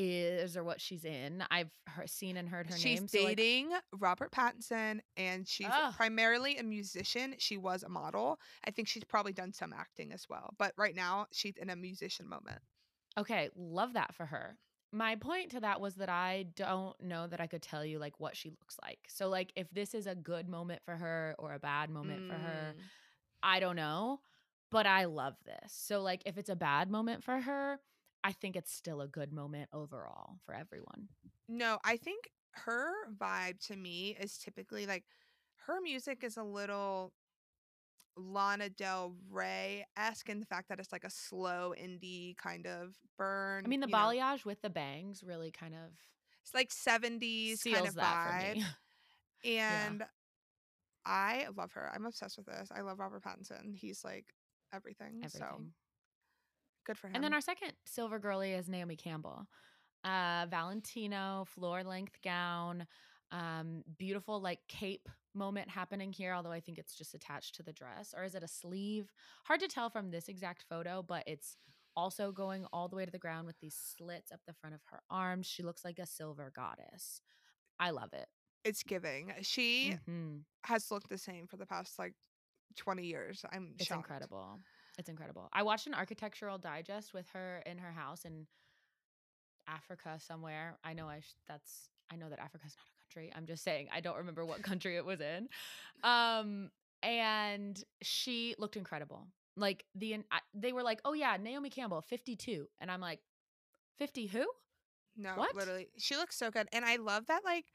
[0.00, 1.42] is or what she's in.
[1.50, 1.70] I've
[2.06, 3.08] seen and heard her she's name.
[3.08, 5.92] so, like, dating Robert Pattinson, and she's Ugh.
[5.96, 7.34] primarily a musician.
[7.38, 8.38] She was a model.
[8.66, 11.76] I think she's probably done some acting as well, but right now she's in a
[11.76, 12.60] musician moment.
[13.18, 14.56] okay, love that for her.
[14.92, 18.18] My point to that was that I don't know that I could tell you like
[18.20, 19.00] what she looks like.
[19.08, 22.34] So like if this is a good moment for her or a bad moment for
[22.38, 22.80] her, Mm.
[23.42, 24.20] I don't know,
[24.70, 25.72] but I love this.
[25.72, 27.80] So like if it's a bad moment for her,
[28.24, 31.08] I think it's still a good moment overall for everyone.
[31.48, 35.04] No, I think her vibe to me is typically like
[35.66, 37.12] her music is a little
[38.16, 42.96] Lana Del Rey esque in the fact that it's like a slow indie kind of
[43.16, 43.64] burn.
[43.64, 45.92] I mean, the you know, balayage with the bangs really kind of
[46.42, 48.64] It's like 70s kind of vibe.
[49.44, 50.04] And
[51.06, 51.92] I love her.
[51.94, 52.70] I'm obsessed with this.
[52.74, 53.72] I love Robert Pattinson.
[53.72, 54.26] He's like
[54.74, 55.22] everything.
[55.28, 55.72] So Everything.
[56.88, 57.14] Good for him.
[57.14, 59.46] And then our second silver girly is Naomi Campbell.
[60.04, 62.86] Uh Valentino floor length gown,
[63.30, 67.72] um beautiful like cape moment happening here although I think it's just attached to the
[67.72, 69.12] dress or is it a sleeve?
[69.44, 71.56] Hard to tell from this exact photo, but it's
[71.94, 74.80] also going all the way to the ground with these slits up the front of
[74.86, 75.46] her arms.
[75.46, 77.20] She looks like a silver goddess.
[77.78, 78.26] I love it.
[78.64, 79.32] it's giving.
[79.42, 80.44] She Mhm.
[80.64, 82.14] has looked the same for the past like
[82.76, 83.44] 20 years.
[83.50, 83.98] I'm It's shocked.
[84.10, 84.60] incredible.
[84.98, 85.48] It's incredible.
[85.52, 88.46] I watched an architectural digest with her in her house in
[89.66, 90.76] Africa somewhere.
[90.84, 93.32] I know I sh- that's I know that Africa's not a country.
[93.36, 95.48] I'm just saying I don't remember what country it was in.
[96.02, 96.70] Um
[97.02, 99.26] and she looked incredible.
[99.56, 103.20] Like the I, they were like, "Oh yeah, Naomi Campbell, 52." And I'm like,
[103.98, 104.46] "50 who?"
[105.16, 105.54] No, What?
[105.54, 105.88] literally.
[105.96, 106.68] She looks so good.
[106.72, 107.66] And I love that like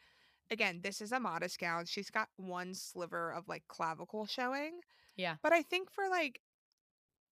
[0.51, 1.85] again, this is a modest gown.
[1.85, 4.79] She's got one sliver of like clavicle showing.
[5.15, 5.35] Yeah.
[5.43, 6.41] But I think for like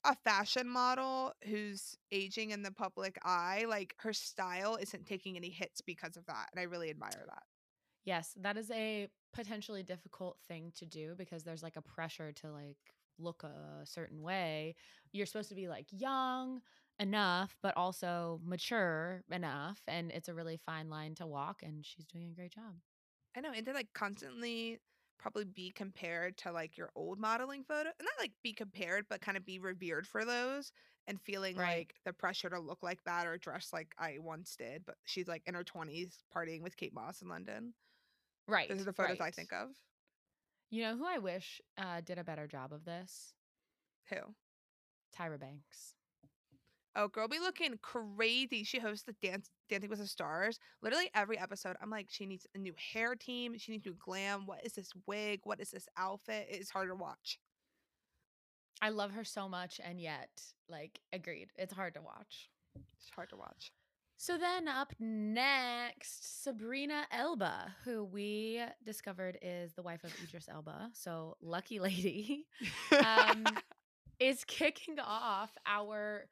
[0.04, 5.50] a fashion model who's aging in the public eye, like her style isn't taking any
[5.50, 6.50] hits because of that.
[6.52, 7.44] And I really admire that.
[8.06, 12.52] Yes, that is a potentially difficult thing to do because there's like a pressure to
[12.52, 12.78] like
[13.20, 14.76] look a certain way.
[15.12, 16.62] You're supposed to be like young
[17.00, 19.82] enough, but also mature enough.
[19.88, 22.76] And it's a really fine line to walk, and she's doing a great job.
[23.36, 24.80] I know, and to like constantly
[25.22, 29.22] probably be compared to like your old modeling photo, And not like be compared, but
[29.22, 30.72] kind of be revered for those
[31.08, 31.78] and feeling Right.
[31.78, 34.86] like the pressure to look like that or dress like I once did.
[34.86, 37.74] But she's like in her 20s partying with Kate Moss in London.
[38.48, 38.70] Right.
[38.70, 39.70] Those are the photos I think of.
[40.72, 43.34] You know who I wish uh, did a better job of this?
[44.10, 44.36] Who?
[45.16, 45.96] Tyra Banks.
[46.96, 48.64] Oh, girl be looking crazy.
[48.64, 50.60] She hosts the Dance Dancing with the Stars.
[50.82, 53.58] Literally every episode, I'm like, she needs a new hair team.
[53.58, 54.46] She needs new glam.
[54.46, 55.42] What is this wig?
[55.46, 56.48] What is this outfit?
[56.50, 57.40] It's hard to watch.
[58.82, 60.30] I love her so much, and yet,
[60.68, 61.50] like, agreed.
[61.56, 62.50] It's hard to watch.
[62.76, 63.72] It's hard to watch.
[64.18, 70.92] So then up next, Sabrina Elba, who we discovered is the wife of Idris Elba.
[70.94, 72.46] So lucky lady
[73.04, 73.46] um,
[74.20, 76.28] is kicking off our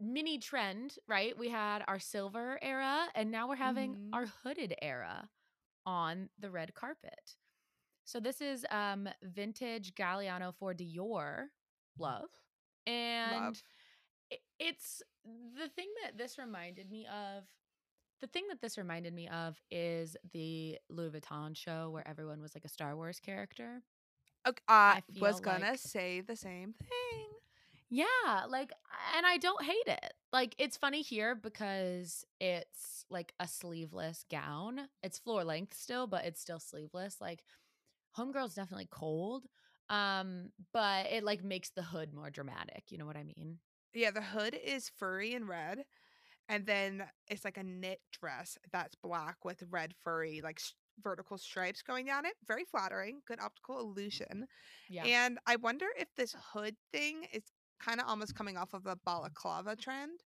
[0.00, 1.36] mini trend, right?
[1.38, 4.10] We had our silver era, and now we're having Mhm.
[4.14, 5.28] our hooded era
[5.86, 7.36] on the red carpet.
[8.04, 11.48] So this is um vintage Galliano for Dior,
[11.98, 12.30] love,
[12.86, 13.62] and Love.
[14.32, 17.44] i- it's the thing that this reminded me of.
[18.20, 22.54] The thing that this reminded me of is the Louis Vuitton show where everyone was
[22.54, 23.82] like a Star Wars character.
[24.46, 27.40] Okay, I I was gonna like- say the same thing.
[27.90, 28.72] Yeah, like,
[29.16, 30.12] and I don't hate it.
[30.32, 34.88] Like, it's funny here because it's like a sleeveless gown.
[35.02, 37.16] It's floor length still, but it's still sleeveless.
[37.20, 37.42] Like,
[38.16, 39.44] Homegirl's definitely cold,
[39.88, 42.84] um, but it like makes the hood more dramatic.
[42.90, 43.58] You know what I mean?
[43.94, 45.84] Yeah, the hood is furry and red,
[46.48, 50.60] and then it's like a knit dress that's black with red furry like
[51.02, 52.34] vertical stripes going down it.
[52.46, 54.46] Very flattering, good optical illusion.
[54.88, 55.04] Yeah.
[55.06, 57.44] And I wonder if this hood thing is
[57.78, 60.20] kind of almost coming off of the balaclava trend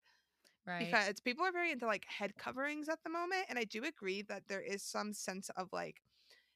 [0.66, 0.86] right.
[0.86, 4.22] because people are very into like head coverings at the moment, and I do agree
[4.22, 5.96] that there is some sense of like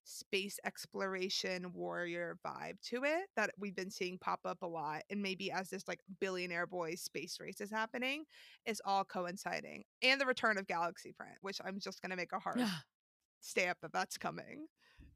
[0.06, 5.20] space exploration warrior vibe to it that we've been seeing pop up a lot and
[5.20, 8.24] maybe as this like billionaire boys space race is happening
[8.66, 12.30] is all coinciding and the return of galaxy print which i'm just going to make
[12.32, 12.60] a hard
[13.40, 14.66] stamp that that's coming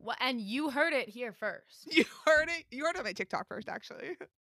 [0.00, 1.86] well, and you heard it here first.
[1.94, 4.16] you heard it you heard it on my tiktok first actually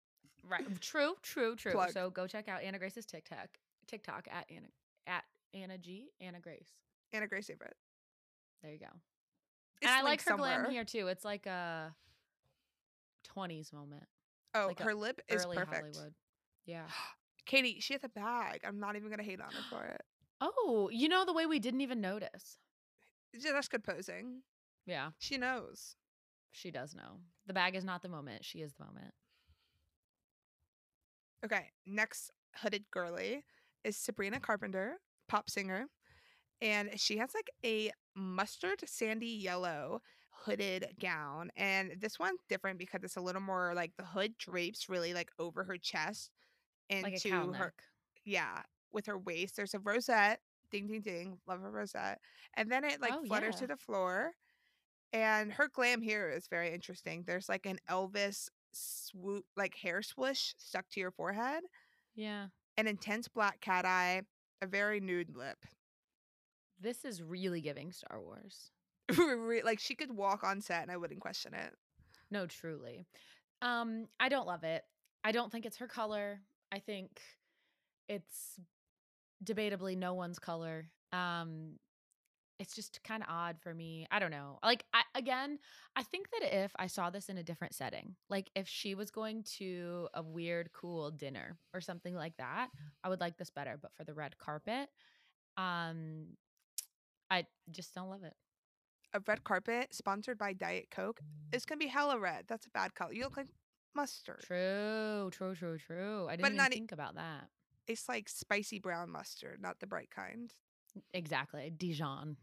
[0.49, 0.81] Right.
[0.81, 1.73] True, true, true.
[1.73, 1.91] Plug.
[1.91, 3.49] So go check out Anna Grace's TikTok.
[3.87, 4.67] TikTok at Anna
[5.07, 5.25] at
[5.55, 6.09] Anna G.
[6.21, 6.71] Anna Grace.
[7.13, 7.77] anna grace favorite
[8.63, 8.87] There you go.
[9.81, 11.09] It's and I like her glam here too.
[11.09, 11.95] It's like a
[13.37, 14.05] 20s moment.
[14.55, 16.15] oh like her lip is early perfect Hollywood.
[16.67, 16.85] Yeah.
[17.45, 20.03] katie she has a bag i'm not even going to hate on her for it
[20.41, 22.59] Oh, you know the way we didn't even notice.
[23.33, 24.43] Yeah, that's good posing
[24.87, 25.97] Yeah, she knows
[26.53, 27.21] she does know.
[27.47, 28.45] The bag is not the moment.
[28.45, 29.15] She is the moment.
[31.45, 33.45] Okay, next hooded girly
[33.85, 35.87] is Sabrina Carpenter, pop singer.
[36.61, 40.01] And she has like a mustard sandy yellow
[40.31, 41.51] hooded gown.
[41.57, 45.31] And this one's different because it's a little more like the hood drapes really like
[45.39, 46.31] over her chest
[46.89, 47.73] into Like her neck.
[48.25, 49.57] yeah, with her waist.
[49.57, 50.41] There's a rosette.
[50.71, 51.39] Ding ding ding.
[51.47, 52.21] Love a rosette.
[52.55, 53.61] And then it like Oh, flutters yeah.
[53.63, 54.33] to the floor.
[55.13, 57.25] And her glam here is very interesting.
[57.27, 61.63] There's like an Elvis swoop like hair swish stuck to your forehead
[62.15, 62.47] Yeah.
[62.77, 64.23] an intense black cat eye,
[64.61, 65.59] a very nude lip.
[66.81, 68.71] This is really giving Star Wars.
[69.65, 71.75] Like she could walk on set and I wouldn't question it.
[72.31, 73.07] No, truly.
[73.61, 74.83] Um, I don't love it.
[75.23, 76.41] I don't think it's her color.
[76.73, 77.21] I think
[78.09, 78.59] it's
[79.45, 80.89] debatably no one's color.
[81.13, 81.79] Um,
[82.63, 84.07] it's just kind of odd for me.
[84.11, 84.59] I don't know.
[84.63, 85.59] Like I again,
[85.97, 89.11] I think that if I saw this in a different setting, like if she was
[89.11, 92.69] going to a weird cool dinner or something like that,
[93.03, 94.89] I would like this better, but for the red carpet,
[95.57, 96.29] um
[97.31, 98.35] I just don't love it.
[99.13, 101.21] A red carpet sponsored by Diet Coke
[101.53, 102.45] is gonna be hella red.
[102.47, 103.13] That's a bad color.
[103.13, 103.49] You look like
[103.95, 104.41] mustard.
[104.45, 106.27] True, true, true, true.
[106.29, 107.49] I didn't But even not think about that.
[107.89, 110.55] It's like spicy brown mustard, not the bright kind.
[111.13, 111.73] Exactly.
[111.77, 112.37] Dijon.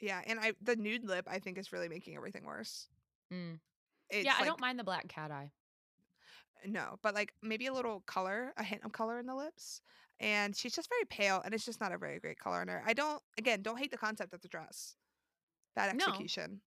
[0.00, 2.88] Yeah, and I the nude lip I think is really making everything worse.
[3.32, 3.58] Mm.
[4.10, 5.52] It's yeah, I like- don't mind the black cat eye.
[6.66, 9.80] No, but like maybe a little color, a hint of color in the lips.
[10.20, 12.82] And she's just very pale, and it's just not a very great color on her.
[12.86, 14.94] I don't, again, don't hate the concept of the dress.
[15.74, 16.06] Bad No.
[16.06, 16.60] execution.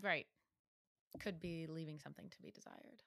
[0.00, 0.26] Right.
[1.18, 3.02] Could be leaving something to be desired.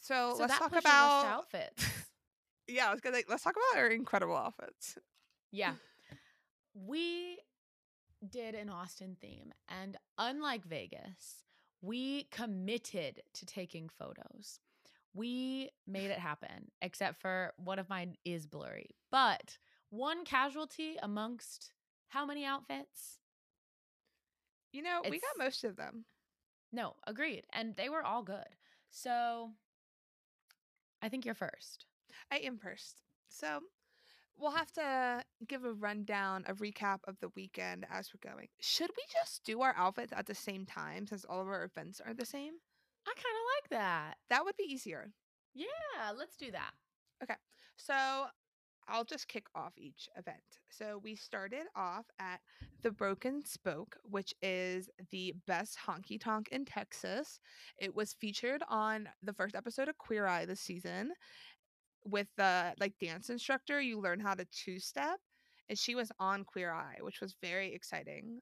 [0.00, 1.26] So, so let's that talk pushes us to about.
[1.26, 1.86] outfits.
[2.66, 3.18] Yeah, I was gonna.
[3.28, 4.96] Let's talk about our incredible outfits.
[5.52, 5.74] yeah.
[6.74, 7.38] We
[8.28, 9.52] did an Austin theme.
[9.68, 11.44] And unlike Vegas,
[11.80, 14.60] we committed to taking photos.
[15.12, 18.96] We made it happen, except for one of mine is blurry.
[19.10, 19.58] But
[19.90, 21.72] one casualty amongst
[22.08, 23.20] how many outfits?
[24.72, 26.04] You know, we got most of them.
[26.72, 27.44] No, agreed.
[27.52, 28.56] And they were all good.
[28.90, 29.50] So
[31.00, 31.86] I think you're first.
[32.32, 33.02] I am first.
[33.28, 33.60] So
[34.38, 38.48] we'll have to give a rundown, a recap of the weekend as we're going.
[38.60, 42.00] Should we just do our outfits at the same time since all of our events
[42.04, 42.54] are the same?
[43.06, 44.14] I kind of like that.
[44.30, 45.12] That would be easier.
[45.54, 46.72] Yeah, let's do that.
[47.22, 47.34] Okay.
[47.76, 47.94] So
[48.88, 50.38] I'll just kick off each event.
[50.68, 52.40] So we started off at
[52.82, 57.40] the Broken Spoke, which is the best honky tonk in Texas.
[57.78, 61.12] It was featured on the first episode of Queer Eye this season
[62.04, 63.80] with the like dance instructor.
[63.80, 65.18] You learn how to two step,
[65.68, 68.40] and she was on Queer Eye, which was very exciting.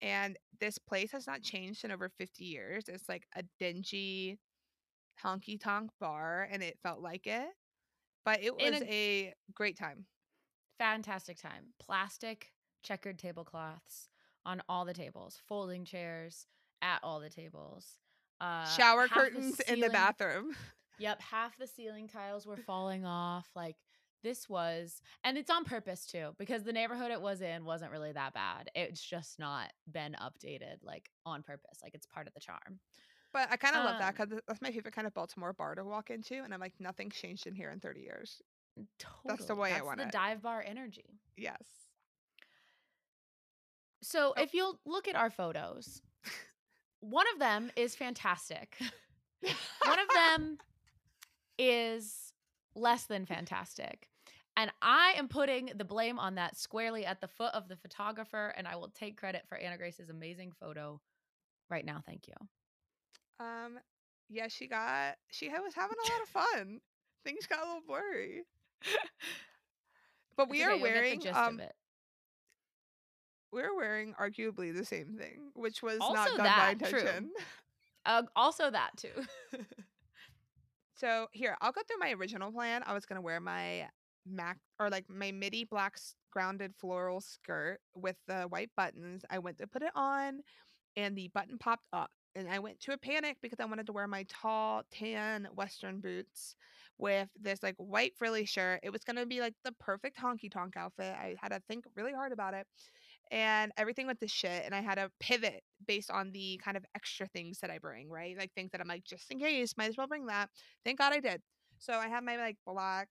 [0.00, 2.84] And this place has not changed in over 50 years.
[2.88, 4.38] It's like a dingy
[5.24, 7.48] honky tonk bar, and it felt like it
[8.28, 10.04] but it was a- a, great time.
[10.76, 11.72] Fantastic time.
[11.78, 12.52] Plastic
[12.82, 14.10] checkered tablecloths
[14.44, 16.46] on all the tables, folding chairs
[16.82, 17.98] at all the tables.
[18.38, 20.54] Uh, Shower half the curtains in the bathroom.
[20.98, 23.48] Yep, half the ceiling tiles were falling off.
[23.54, 23.76] Like
[24.22, 28.12] this was, and it's on purpose too, because the neighborhood it was in wasn't really
[28.12, 28.70] that bad.
[28.74, 31.78] It's just not been updated like on purpose.
[31.82, 32.80] Like it's part of the charm.
[33.32, 35.74] But I kind of love that Um, because that's my favorite kind of Baltimore bar
[35.74, 38.40] to walk into, and I'm like, nothing's changed in here in 30 years.
[38.98, 39.22] Totally.
[39.26, 40.12] That's the way I That's want the it.
[40.12, 41.20] dive bar energy.
[41.36, 41.62] Yes.
[44.02, 44.42] So Oh.
[44.42, 46.00] if you'll look at our photos,
[47.00, 48.76] one of them is fantastic.
[49.40, 50.58] one of them
[51.58, 52.32] is
[52.74, 54.08] less than fantastic.
[54.56, 58.52] And I am putting the blame on that squarely at the foot of the photographer,
[58.56, 61.00] and I will take credit for Anna Grace's amazing photo
[61.70, 62.02] right now.
[62.04, 62.34] Thank you.
[63.38, 63.78] Um,
[64.28, 66.28] yeah, she got she was having a lot of
[66.64, 66.80] fun.
[67.24, 68.42] Things got a little blurry,
[70.36, 71.60] but we are okay, the wearing um
[73.52, 76.98] we're wearing arguably the same thing, which was Also not done by that, true.
[76.98, 77.30] intention.
[78.04, 79.10] Uh, also, that too.
[80.98, 82.82] So here, I'll go through my original plan.
[82.84, 83.88] I was gonna wear my
[84.26, 85.96] Mac or like my midi black
[86.30, 89.24] grounded floral skirt with the white buttons.
[89.30, 90.40] I went to put it on,
[90.96, 93.92] and the button popped up, and I went to a panic because I wanted to
[93.92, 96.56] wear my tall tan Western boots
[96.98, 98.80] with this like white frilly shirt.
[98.82, 101.14] It was gonna be like the perfect honky tonk outfit.
[101.14, 102.66] I had to think really hard about it.
[103.30, 106.84] And everything went to shit, and I had to pivot based on the kind of
[106.94, 108.36] extra things that I bring, right?
[108.38, 110.48] Like things that I'm like, just in case, might as well bring that.
[110.84, 111.42] Thank God I did.
[111.78, 113.08] So I have my like black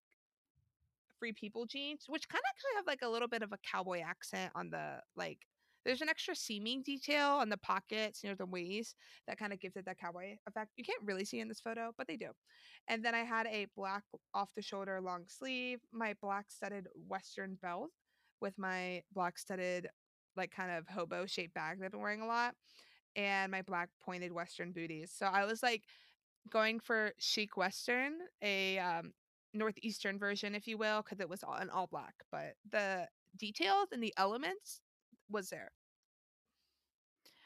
[1.19, 4.01] free people jeans, which kind of actually have like a little bit of a cowboy
[4.01, 5.39] accent on the like.
[5.85, 8.95] There's an extra seaming detail on the pockets near the waist
[9.25, 10.71] that kind of gives it that cowboy effect.
[10.75, 12.31] You can't really see in this photo, but they do.
[12.89, 14.03] And then I had a black
[14.33, 17.91] off the shoulder long sleeve, my black studded western belt
[18.41, 19.87] with my black studded
[20.37, 22.55] like kind of hobo shaped bag that I've been wearing a lot,
[23.15, 25.11] and my black pointed western booties.
[25.15, 25.83] So I was like
[26.49, 29.13] going for chic western, a um,
[29.53, 32.13] northeastern version, if you will, because it was all in all black.
[32.31, 33.07] But the
[33.37, 34.81] details and the elements
[35.29, 35.71] was there.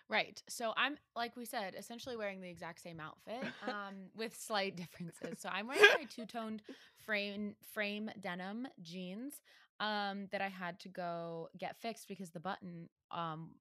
[0.09, 0.43] Right.
[0.49, 5.39] So I'm like we said, essentially wearing the exact same outfit, um, with slight differences.
[5.39, 6.61] So I'm wearing my two-toned
[7.05, 9.35] frame frame denim jeans,
[9.81, 13.55] um, that I had to go get fixed because the button um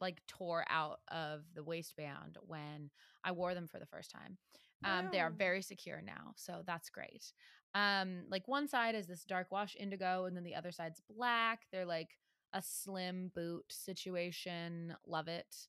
[0.00, 2.90] like tore out of the waistband when
[3.24, 4.36] I wore them for the first time.
[4.84, 7.32] Um, they are very secure now, so that's great.
[7.74, 11.60] Um, like one side is this dark wash indigo, and then the other side's black.
[11.70, 12.18] They're like
[12.52, 14.94] a slim boot situation.
[15.06, 15.68] Love it.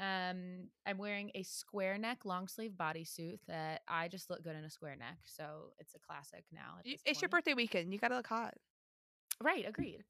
[0.00, 4.64] Um, I'm wearing a square neck long sleeve bodysuit that I just look good in
[4.64, 6.76] a square neck, so it's a classic now.
[6.80, 7.92] at Y- this It's your birthday weekend.
[7.92, 8.54] You gotta look hot.
[9.42, 10.04] Right, agreed.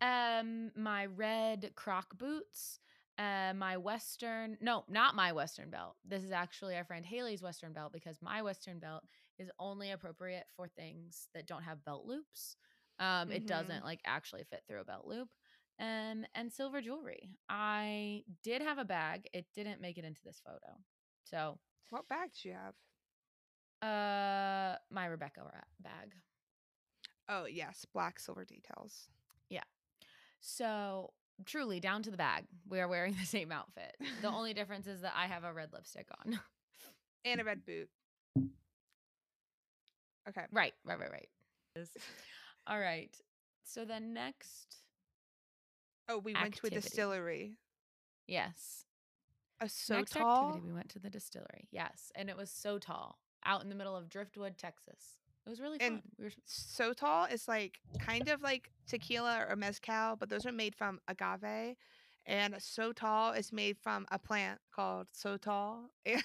[0.00, 2.80] Um, my red croc boots,
[3.18, 5.96] uh, my western no, not my western belt.
[6.04, 9.04] This is actually our friend Haley's western belt because my western belt
[9.38, 12.56] is only appropriate for things that don't have belt loops.
[12.98, 13.46] Um, it Mhm.
[13.46, 15.28] doesn't like actually fit through a belt loop.
[15.80, 17.30] Um, and silver jewelry.
[17.48, 19.28] I did have a bag.
[19.32, 20.78] It didn't make it into this photo.
[21.24, 21.58] So,
[21.90, 22.74] What bag did you have?
[23.82, 25.42] uh, my Rebecca
[25.80, 26.14] bag.
[27.32, 29.08] Oh yes, black silver details.
[29.48, 29.62] Yeah.
[30.40, 31.12] So
[31.46, 33.96] truly down to the bag, we are wearing the same outfit.
[34.20, 36.38] The only difference is that I have a red lipstick on.
[37.24, 37.88] and a red boot.
[40.28, 40.42] Okay.
[40.52, 41.88] right, right, right, right.
[42.66, 43.10] All right.
[43.64, 44.76] So then next,
[46.08, 47.56] Oh, we went to a distillery.
[48.26, 48.84] Yes.
[49.60, 50.42] A so Next tall.
[50.42, 51.68] activity, we went to the distillery.
[51.70, 53.14] Yes, and it was sotol,
[53.44, 55.18] out in the middle of Driftwood, Texas.
[55.46, 56.02] It was really And fun.
[56.18, 60.52] We were s- Sotol is like kind of like tequila or mezcal, but those are
[60.52, 61.76] made from agave.
[62.24, 66.22] And sotol is made from a plant called sotol, and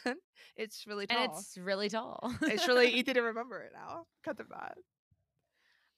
[0.55, 1.18] it's really tall.
[1.18, 2.32] and it's really tall.
[2.43, 4.05] It's really easy to remember it now.
[4.24, 4.76] Cut the bad.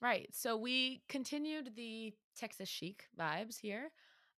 [0.01, 0.30] Right.
[0.34, 3.91] So we continued the Texas chic vibes here.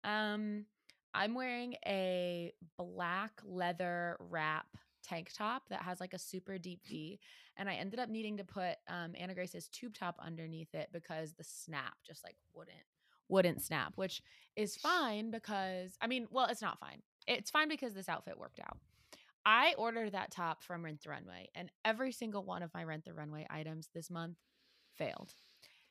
[0.06, 0.66] Um,
[1.14, 4.68] I'm wearing a black leather wrap
[5.04, 7.20] tank top that has like a super deep V,
[7.58, 11.34] and I ended up needing to put um, Anna Grace's tube top underneath it because
[11.34, 12.78] the snap just like wouldn't
[13.28, 14.22] wouldn't snap, which
[14.56, 17.02] is fine because I mean, well, it's not fine.
[17.28, 18.78] It's fine because this outfit worked out.
[19.46, 23.06] I ordered that top from Rent the Runway, and every single one of my Rent
[23.06, 24.38] the Runway items this month
[24.98, 25.34] failed.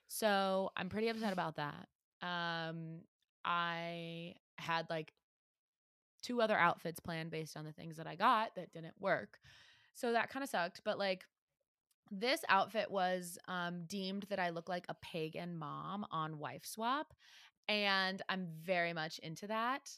[0.09, 1.89] So I'm pretty upset about that.
[2.23, 3.01] Um,
[3.45, 5.13] I had like
[6.23, 9.39] two other outfits planned based on the things that I got that didn't work.
[9.95, 10.83] So that kind of sucked.
[10.85, 11.25] But like
[12.11, 17.13] this outfit was um, deemed that I look like a pagan mom on Wife Swap.
[17.69, 19.91] And I'm very much into that.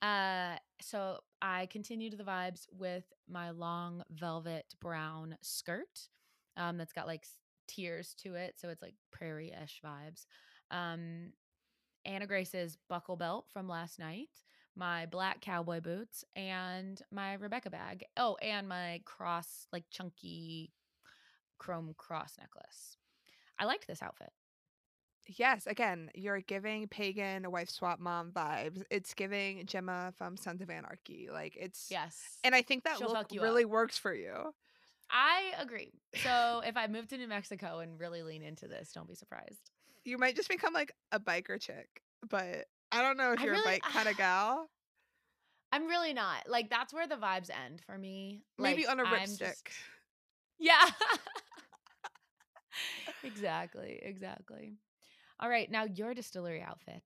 [0.00, 6.08] Uh, so I continued the vibes with my long velvet brown skirt
[6.56, 7.34] um, that's got like s-
[7.66, 8.54] tiers to it.
[8.58, 10.26] So it's like prairie ish vibes.
[10.70, 11.32] Um,
[12.04, 14.30] Anna Grace's buckle belt from last night,
[14.78, 18.04] my black cowboy boots, and my Rebecca bag.
[18.16, 20.72] Oh, and my cross, like chunky
[21.58, 22.96] chrome cross necklace.
[23.58, 24.30] I liked this outfit.
[25.36, 28.82] Yes, again, you're giving pagan wife swap mom vibes.
[28.90, 31.28] It's giving Gemma from Sons of Anarchy.
[31.30, 32.38] Like it's Yes.
[32.44, 33.70] and I think that She'll look really up.
[33.70, 34.54] works for you.
[35.10, 35.92] I agree.
[36.22, 39.70] So if I move to New Mexico and really lean into this, don't be surprised.
[40.04, 41.88] You might just become like a biker chick,
[42.30, 44.68] but I don't know if you're really- a bike kind of gal.
[45.72, 46.48] I'm really not.
[46.48, 48.42] Like that's where the vibes end for me.
[48.58, 49.38] Maybe Like, on a I'm ripstick.
[49.38, 49.68] just-
[50.58, 50.88] Yeah.
[53.22, 53.98] exactly.
[54.02, 54.72] Exactly.
[55.40, 55.70] All right.
[55.70, 57.02] Now your distillery outfit.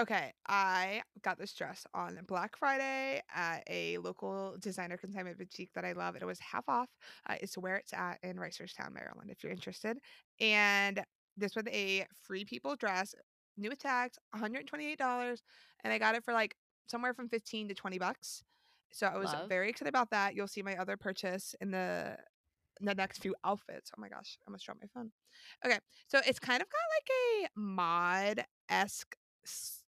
[0.00, 5.84] Okay, I got this dress on Black Friday at a local designer consignment boutique that
[5.84, 6.16] I love.
[6.16, 6.88] It was half off.
[7.28, 9.98] Uh, it's where it's at in Reisterstown, Maryland, if you're interested.
[10.40, 11.02] And
[11.36, 13.14] this was a free people dress,
[13.56, 15.38] new with tags, $128.
[15.84, 18.44] And I got it for like somewhere from 15 to 20 bucks.
[18.92, 19.48] So I was Love.
[19.48, 20.34] very excited about that.
[20.34, 22.16] You'll see my other purchase in the
[22.80, 23.90] in the next few outfits.
[23.96, 25.12] Oh my gosh, I almost dropped my phone.
[25.64, 25.78] Okay,
[26.08, 29.16] so it's kind of got like a mod esque,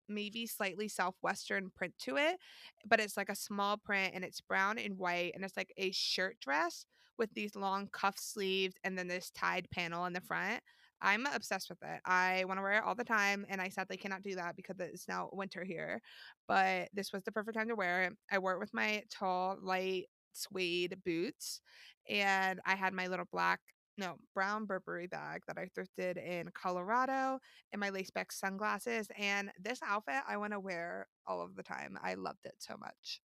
[0.08, 2.38] maybe slightly southwestern print to it,
[2.86, 5.92] but it's like a small print and it's brown and white and it's like a
[5.92, 6.86] shirt dress
[7.18, 10.62] with these long cuff sleeves and then this tied panel in the front.
[11.02, 12.02] I'm obsessed with it.
[12.06, 14.80] I want to wear it all the time, and I sadly cannot do that because
[14.80, 16.02] it's now winter here.
[16.48, 18.14] But this was the perfect time to wear it.
[18.32, 21.62] I wore it with my tall, light suede boots,
[22.10, 23.60] and I had my little black,
[23.98, 27.40] no, brown Burberry bag that I thrifted in Colorado,
[27.72, 29.08] and my lace back sunglasses.
[29.18, 31.98] And this outfit I want to wear all of the time.
[32.04, 33.22] I loved it so much.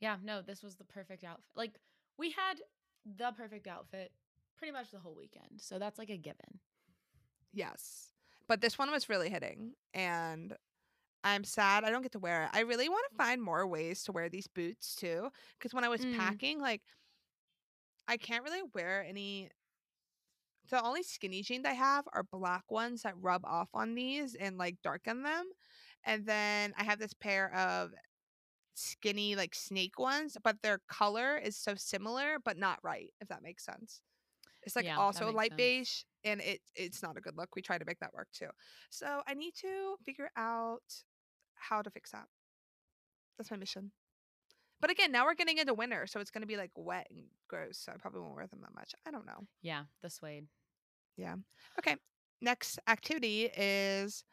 [0.00, 0.16] Yeah.
[0.22, 1.44] No, this was the perfect outfit.
[1.54, 1.72] Like
[2.18, 2.54] we had
[3.04, 4.10] the perfect outfit
[4.58, 5.58] pretty much the whole weekend.
[5.58, 6.60] So that's like a given.
[7.52, 8.10] Yes.
[8.48, 10.56] But this one was really hitting and
[11.24, 12.50] I'm sad I don't get to wear it.
[12.54, 15.30] I really want to find more ways to wear these boots too
[15.60, 16.06] cuz when I was Mm.
[16.06, 16.82] packing like
[18.08, 19.50] I can't really wear any
[20.70, 24.56] the only skinny jeans I have are black ones that rub off on these and
[24.56, 25.50] like darken them.
[26.04, 27.92] And then I have this pair of
[28.74, 33.42] skinny like snake ones, but their color is so similar but not right if that
[33.42, 34.02] makes sense.
[34.62, 35.56] It's like Yeah, also light sense.
[35.56, 37.56] beige and it it's not a good look.
[37.56, 38.48] We try to make that work too.
[38.90, 40.82] So I need to figure out
[41.54, 42.26] how to fix that.
[43.38, 43.92] That's my mission.
[44.80, 47.78] But again, now we're getting into winter, so it's gonna be like wet and gross.
[47.78, 48.92] So I probably won't wear them that much.
[49.06, 49.46] I don't know.
[49.62, 49.84] Yeah.
[50.02, 50.46] The suede.
[51.16, 51.36] Yeah.
[51.78, 51.96] Okay.
[52.42, 54.24] Next activity is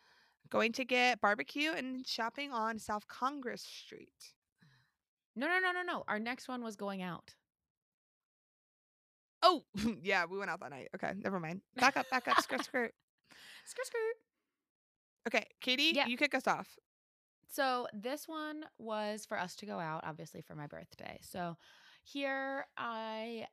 [0.50, 4.34] going to get barbecue and shopping on South Congress Street.
[5.36, 6.04] No, no, no, no, no.
[6.08, 7.36] Our next one was going out.
[9.44, 9.64] Oh,
[10.04, 10.90] yeah, we went out that night.
[10.96, 11.62] Okay, never mind.
[11.76, 12.94] Back up, back up, skirt, skirt.
[13.66, 14.16] Skirt, skirt.
[15.28, 16.08] Okay, Katie, Yeah.
[16.08, 16.78] you kick us off.
[17.50, 21.20] So this one was for us to go out, obviously for my birthday.
[21.22, 21.58] So
[22.04, 23.46] here I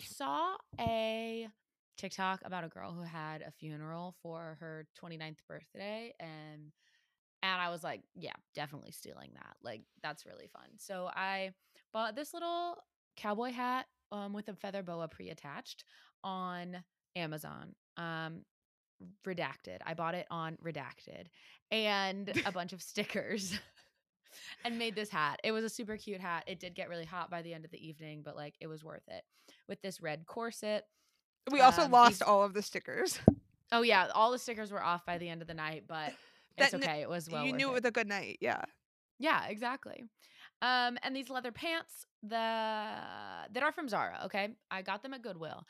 [0.00, 1.48] saw a
[1.98, 6.72] TikTok about a girl who had a funeral for her 29th birthday and
[7.42, 9.56] and I was like, yeah, definitely stealing that.
[9.62, 10.68] Like that's really fun.
[10.78, 11.50] So I
[11.92, 12.76] bought this little
[13.16, 15.84] cowboy hat um, with a feather boa pre-attached
[16.24, 16.82] on
[17.16, 17.74] Amazon.
[17.96, 18.44] Um
[19.26, 19.78] redacted.
[19.86, 21.26] I bought it on redacted
[21.70, 23.58] and a bunch of stickers.
[24.64, 25.40] and made this hat.
[25.42, 26.44] It was a super cute hat.
[26.46, 28.84] It did get really hot by the end of the evening, but like it was
[28.84, 29.22] worth it.
[29.68, 30.84] With this red corset.
[31.50, 33.18] We also Um, lost these- all of the stickers.
[33.72, 36.12] Oh yeah, all the stickers were off by the end of the night, but
[36.58, 37.00] it's That okay.
[37.02, 37.74] It was well you knew it it.
[37.74, 38.38] was a good night.
[38.40, 38.62] Yeah.
[39.18, 40.04] Yeah, exactly.
[40.62, 42.36] Um, and these leather pants, the
[43.52, 44.20] that are from Zara.
[44.26, 45.64] Okay, I got them at Goodwill,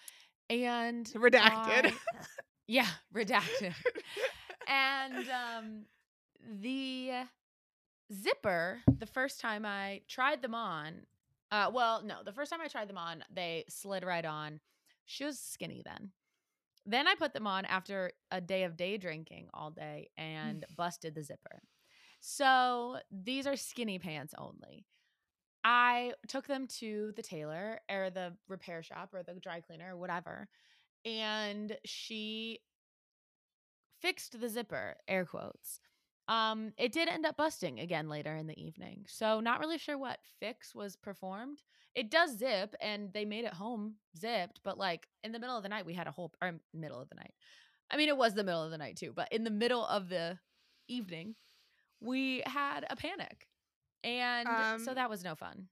[0.49, 1.87] and Redacted.
[1.87, 1.93] I-
[2.67, 3.75] yeah, redacted.
[4.67, 5.83] and um,
[6.61, 7.11] the
[8.13, 11.07] zipper, the first time I tried them on,
[11.51, 14.61] uh, well, no, the first time I tried them on, they slid right on.
[15.07, 16.11] She was skinny then.
[16.87, 21.15] Then I put them on after a day of day drinking all day and busted
[21.15, 21.63] the zipper.
[22.21, 24.87] So these are skinny pants only.
[25.65, 29.99] I took them to the tailor or the repair shop or the dry cleaner or
[29.99, 30.49] whatever,
[31.05, 32.61] and she
[34.01, 35.81] fixed the zipper, air quotes.
[36.29, 39.05] Um, it did end up busting again later in the evening.
[39.09, 41.63] So not really sure what fix was performed.
[41.95, 45.65] It does zip and they made it home zipped, but like in the middle of
[45.65, 47.35] the night we had a whole or middle of the night.
[47.91, 50.09] I mean it was the middle of the night too, but in the middle of
[50.09, 50.39] the
[50.87, 51.35] evening
[52.01, 53.50] we had a panic.
[54.05, 54.49] And
[54.83, 55.69] so Um, that was no fun.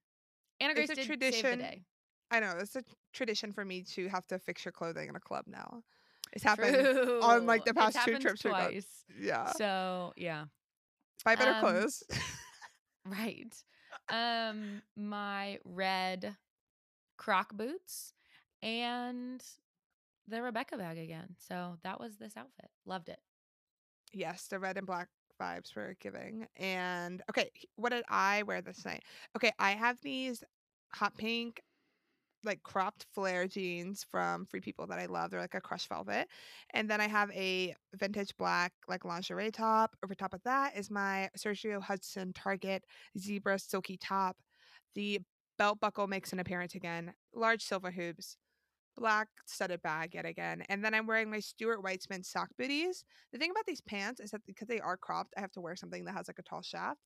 [0.60, 1.84] Anna Grace it's did save the day.
[2.30, 5.20] I know it's a tradition for me to have to fix your clothing in a
[5.20, 5.82] club now.
[6.32, 6.74] It's happened.
[6.74, 7.22] True.
[7.22, 9.04] on, like, the It's past two happened trips twice.
[9.18, 9.50] Yeah.
[9.52, 10.44] So yeah.
[11.24, 12.02] Buy better um, clothes.
[13.04, 13.54] Right.
[14.10, 16.36] Um my red
[17.16, 18.12] croc boots
[18.62, 19.42] and
[20.26, 21.34] the Rebecca bag again.
[21.38, 22.70] So that was this outfit.
[22.86, 23.20] Loved it.
[24.12, 25.08] yes, the red and black
[25.40, 26.46] vibes were giving.
[26.56, 29.02] And okay, what did I wear this night?
[29.36, 30.42] Okay, I have these
[30.92, 31.60] hot pink
[32.44, 35.30] like cropped flare jeans from Free People that I love.
[35.30, 36.28] They're like a crushed velvet.
[36.72, 39.96] And then I have a vintage black like lingerie top.
[40.04, 42.84] Over top of that is my Sergio Hudson Target
[43.18, 44.36] zebra silky top.
[44.94, 45.20] The
[45.58, 47.12] belt buckle makes an appearance again.
[47.34, 48.36] Large silver hoops.
[48.98, 50.62] Black studded bag yet again.
[50.68, 53.04] And then I'm wearing my Stuart Weitzman sock booties.
[53.32, 55.76] The thing about these pants is that because they are cropped, I have to wear
[55.76, 57.00] something that has like a tall shaft.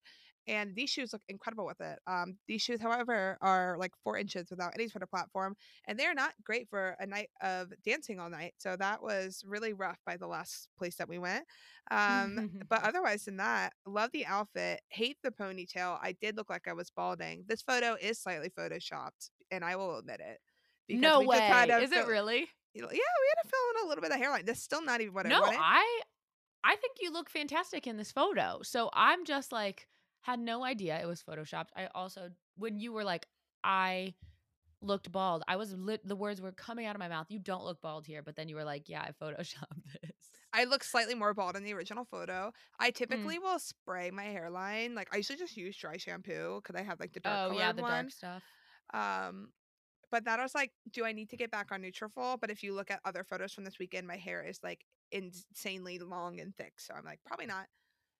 [0.49, 2.01] And these shoes look incredible with it.
[2.07, 5.55] Um, these shoes, however, are like four inches without any sort of platform,
[5.87, 8.55] and they're not great for a night of dancing all night.
[8.59, 11.45] So that was really rough by the last place that we went.
[11.91, 14.81] Um, but otherwise than that, love the outfit.
[14.89, 15.99] Hate the ponytail.
[16.03, 17.45] I did look like I was balding.
[17.47, 20.41] This photo is slightly photoshopped, and I will admit it.
[20.89, 21.37] No way.
[21.39, 22.49] just had to Is it really?
[22.75, 24.45] Yeah, we had to fill in a little bit of hairline.
[24.47, 25.59] That's still not even what no, I wanted.
[25.61, 26.01] I
[26.65, 28.61] I think you look fantastic in this photo.
[28.63, 29.89] So I'm just like
[30.23, 31.69] had no idea it was photoshopped.
[31.77, 33.27] I also when you were like
[33.65, 34.15] I
[34.81, 35.43] looked bald.
[35.47, 37.27] I was lit the words were coming out of my mouth.
[37.29, 40.13] You don't look bald here, but then you were like, yeah, I photoshopped this.
[40.55, 42.53] I look slightly more bald in the original photo.
[42.79, 42.95] I Mm.
[42.95, 44.95] typically will spray my hairline.
[44.95, 47.73] Like I usually just use dry shampoo because I have like the dark oh, yeah,
[47.73, 47.91] the one.
[47.91, 48.43] dark stuff.
[48.95, 49.49] Um,
[50.13, 52.39] but that I was like, do I need to get back on Nutrafol?
[52.41, 55.99] But if you look at other photos from this weekend, my hair is like insanely
[55.99, 56.75] long and thick.
[56.79, 57.67] So I'm like, probably not.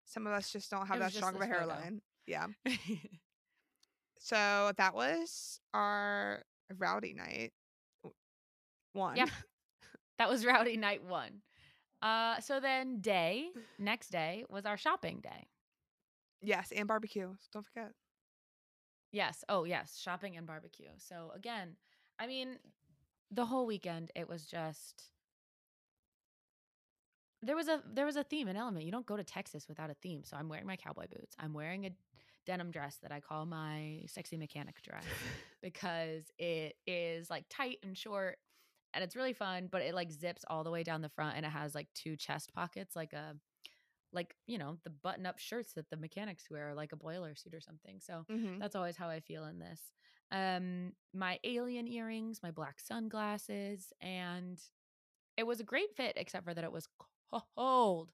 [0.05, 2.01] Some of us just don't have that strong of a hairline.
[2.27, 2.47] Yeah.
[4.19, 6.43] So that was our
[6.77, 7.51] rowdy night.
[8.93, 9.17] One.
[9.17, 9.25] Yeah.
[10.17, 11.41] that was rowdy night 1.
[12.01, 15.47] Uh so then day, next day was our shopping day.
[16.41, 17.33] yes, and barbecue.
[17.51, 17.91] Don't forget.
[19.13, 19.45] Yes.
[19.47, 19.97] Oh, yes.
[19.97, 20.89] Shopping and barbecue.
[20.97, 21.77] So again,
[22.19, 22.57] I mean,
[23.31, 25.09] the whole weekend it was just
[27.41, 28.85] there was a there was a theme, an element.
[28.85, 30.23] You don't go to Texas without a theme.
[30.23, 31.35] So I'm wearing my cowboy boots.
[31.39, 31.91] I'm wearing a
[32.45, 35.05] denim dress that I call my sexy mechanic dress
[35.61, 38.37] because it is like tight and short
[38.93, 41.45] and it's really fun, but it like zips all the way down the front and
[41.45, 43.35] it has like two chest pockets like a
[44.13, 47.53] like, you know, the button up shirts that the mechanics wear like a boiler suit
[47.53, 47.99] or something.
[48.01, 49.93] So hmm that's always how I feel in this.
[50.31, 54.61] Um, my alien earrings, my black sunglasses, and
[55.37, 56.87] it was a great fit, except for that it was
[57.57, 58.11] cold.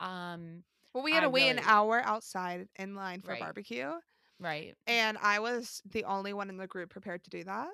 [0.00, 0.64] Um,
[0.94, 3.36] Well, we had to I wait an hour outside in line for Right.
[3.36, 4.00] barbecue.
[4.40, 4.76] right.
[4.86, 7.70] And I was the only one in the group prepared to do that.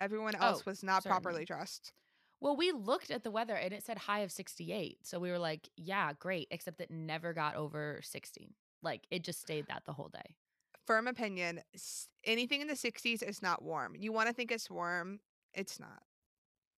[0.00, 1.44] Everyone else Oh, was not certainly.
[1.44, 1.92] properly dressed.
[2.40, 4.98] Well, we looked at the weather and it said high of 68.
[5.02, 8.54] So we were like, yeah, great, except it never got over 60.
[8.82, 10.34] Like it just stayed that the whole day.
[10.86, 11.60] Firm opinion
[12.24, 13.94] anything in the 60s is not warm.
[13.96, 15.20] You want to think it's warm,
[15.54, 16.02] it's not.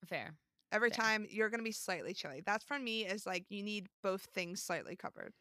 [0.07, 0.35] Fair.
[0.71, 1.05] Every Fair.
[1.05, 2.43] time you're going to be slightly chilly.
[2.45, 5.33] That's for me is like you need both things slightly covered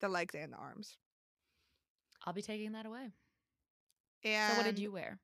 [0.00, 0.96] the legs and the arms.
[2.26, 3.12] I'll be taking that away.
[4.24, 5.18] And so what did you wear?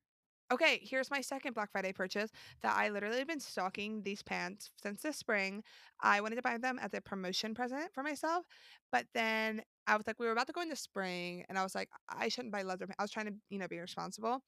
[0.51, 2.30] Okay, here's my second Black Friday purchase
[2.62, 5.62] that I literally have been stalking these pants since the spring.
[6.01, 8.46] I wanted to buy them as a promotion present for myself,
[8.90, 11.74] but then I was like, we were about to go into spring, and I was
[11.74, 12.86] like, I shouldn't buy leather.
[12.86, 14.42] pa- I was trying to, you know, be responsible,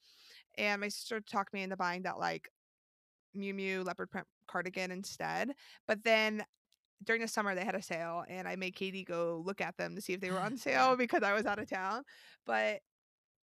[0.57, 2.49] and my sister talked me into buying that like
[3.37, 5.53] Miu Miu leopard print cardigan instead.
[5.87, 6.45] But then
[7.05, 9.95] during the summer they had a sale, and I made Katie go look at them
[9.97, 12.05] to see if they were on sale because I was out of town.
[12.47, 12.81] But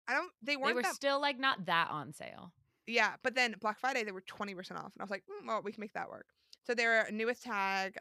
[0.09, 0.31] I don't.
[0.43, 2.53] They weren't They were that still like not that on sale.
[2.87, 4.93] yeah, but then Black Friday they were 20% off.
[4.95, 6.27] And I was like, mm, well, we can make that work.
[6.65, 7.97] So they're newest tag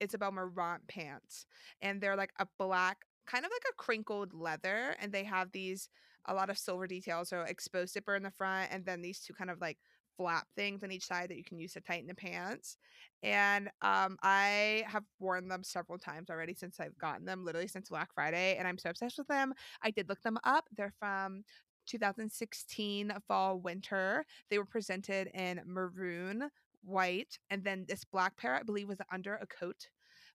[0.00, 1.46] Isabel Marant pants.
[1.80, 4.96] And they're like a black, kind of like a crinkled leather.
[5.00, 5.88] And they have these
[6.26, 7.28] a lot of silver details.
[7.28, 9.78] So exposed zipper in the front, and then these two kind of like
[10.16, 12.76] flap things on each side that you can use to tighten the pants.
[13.22, 17.88] And um I have worn them several times already since I've gotten them, literally since
[17.88, 19.52] Black Friday, and I'm so obsessed with them.
[19.82, 20.64] I did look them up.
[20.76, 21.42] They're from
[21.86, 24.24] 2016 fall winter.
[24.50, 26.48] They were presented in maroon,
[26.82, 29.88] white, and then this black pair I believe was under a coat.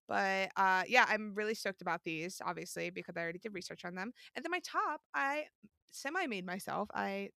[0.07, 3.95] But uh yeah, I'm really stoked about these obviously because I already did research on
[3.95, 4.11] them.
[4.35, 5.45] And then my top, I
[5.91, 6.89] semi made myself.
[6.93, 7.29] I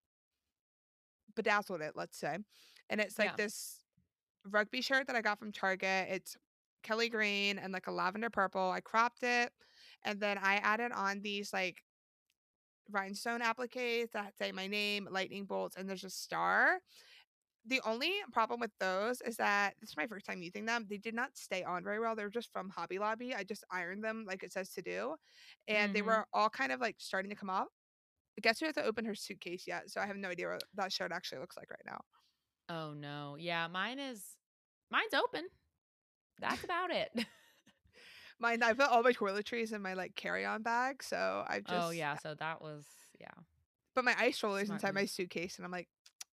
[1.35, 2.37] bedazzled it, let's say.
[2.89, 3.37] And it's like Yeah.
[3.37, 3.83] this
[4.45, 6.07] rugby shirt that I got from Target.
[6.09, 6.37] It's
[6.83, 8.71] Kelly green and like a lavender purple.
[8.71, 9.51] I cropped it
[10.03, 11.83] and then I added on these like
[12.89, 16.79] rhinestone appliques that say my name, lightning bolts, and there's a star.
[17.65, 20.85] The only problem with those is that this is my first time using them.
[20.89, 22.15] They did not stay on very well.
[22.15, 23.35] They're just from Hobby Lobby.
[23.35, 25.15] I just ironed them like it says to do.
[25.67, 26.03] And they Mhm.
[26.03, 27.69] were all kind of like starting to come off.
[28.41, 29.89] Guess who hasn't opened her suitcase yet?
[29.89, 32.01] So I have no idea what that shirt actually looks like right now.
[32.69, 33.35] Oh no.
[33.39, 34.23] Yeah, mine is
[34.91, 35.45] mine's open.
[36.39, 37.09] That's about it.
[38.39, 41.91] Mine, I put all my toiletries in my like carry-on bag, so I just oh
[41.91, 42.83] yeah, so that was
[43.17, 43.27] yeah.
[43.95, 45.87] But my ice roller is Smart inside my suitcase, and I'm like,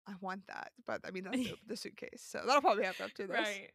[0.07, 3.13] I want that, but I mean that's the, the suitcase, so that'll probably have up
[3.15, 3.39] to this.
[3.39, 3.71] Right.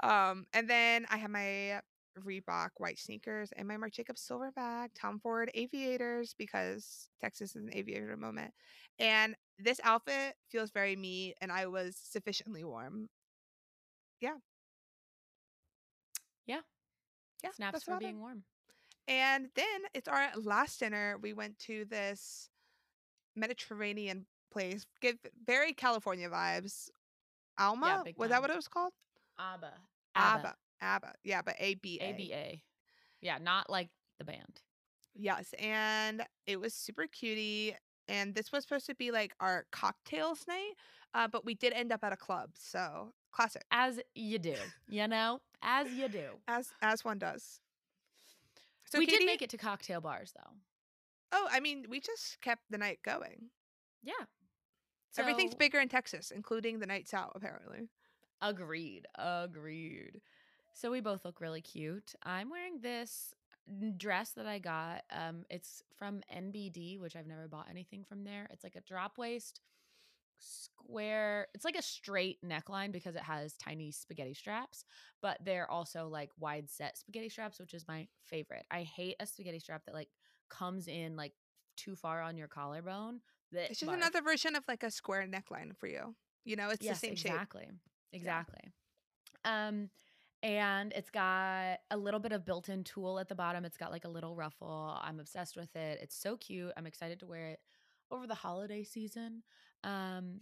[0.00, 1.80] Um, and then I have my
[2.18, 7.62] Reebok white sneakers and my Marc Jacobs silver bag, Tom Ford aviators because Texas is
[7.62, 8.52] an aviator moment.
[8.98, 13.08] And this outfit feels very me, and I was sufficiently warm.
[14.20, 14.36] Yeah.
[16.46, 16.60] Yeah,
[17.44, 17.50] Yeah.
[17.52, 18.06] Snaps for about it.
[18.06, 18.42] being warm.
[19.06, 21.18] And then it's our last dinner.
[21.22, 22.50] We went to this
[23.36, 26.88] Mediterranean place, give very California vibes.
[27.58, 28.92] Alma, big was that what it was called?
[29.38, 29.72] ABBA.
[30.14, 30.38] ABBA.
[30.38, 30.54] ABBA.
[30.80, 32.10] Yeah, but A B A.
[32.10, 32.56] ABA.
[33.20, 34.62] Yeah, not like the band.
[35.14, 37.74] Yes, and it was super cutie.
[38.08, 40.72] And this was supposed to be like our cocktails night,
[41.14, 42.50] uh, but we did end up at a club.
[42.54, 44.54] So classic, As you do,
[44.88, 45.40] you know?
[45.62, 46.28] As you do.
[46.46, 47.60] as as one does.
[48.86, 50.52] So we Katie, did make it to cocktail bars though.
[51.32, 53.50] Oh, I mean, we just kept the night going.
[54.02, 54.12] Yeah.
[55.10, 57.32] So, Everything's bigger in Texas, including the nights out.
[57.34, 57.88] Apparently,
[58.40, 59.06] Agreed.
[59.16, 60.20] Agreed.
[60.78, 62.14] So we both look really cute.
[62.22, 63.34] I'm wearing this
[63.96, 65.02] dress that I got.
[65.10, 68.46] Um, it's from NBD, which I've never bought anything from there.
[68.52, 69.60] It's like a drop waist,
[70.38, 71.48] square.
[71.52, 74.84] It's like a straight neckline because it has tiny spaghetti straps,
[75.20, 78.64] but they're also like wide set spaghetti straps, which is my favorite.
[78.70, 80.10] I hate a spaghetti strap that like
[80.48, 81.32] comes in like
[81.76, 83.18] too far on your collarbone.
[83.50, 86.14] That it's just another version of like a square neckline for you.
[86.44, 87.32] You know, it's yes, the same shape.
[87.32, 87.68] exactly.
[88.12, 88.72] Exactly.
[89.44, 89.90] Um,
[90.42, 93.64] and it's got a little bit of built-in tulle at the bottom.
[93.64, 94.98] It's got like a little ruffle.
[95.02, 95.98] I'm obsessed with it.
[96.02, 96.72] It's so cute.
[96.76, 97.60] I'm excited to wear it
[98.10, 99.42] over the holiday season.
[99.84, 100.40] Um,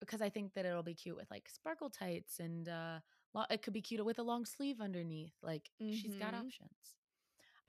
[0.00, 2.98] because I think that it'll be cute with like sparkle tights and uh
[3.34, 5.34] lo- it could be cute with a long sleeve underneath.
[5.42, 6.38] Like she's got Mhm.
[6.40, 6.96] options.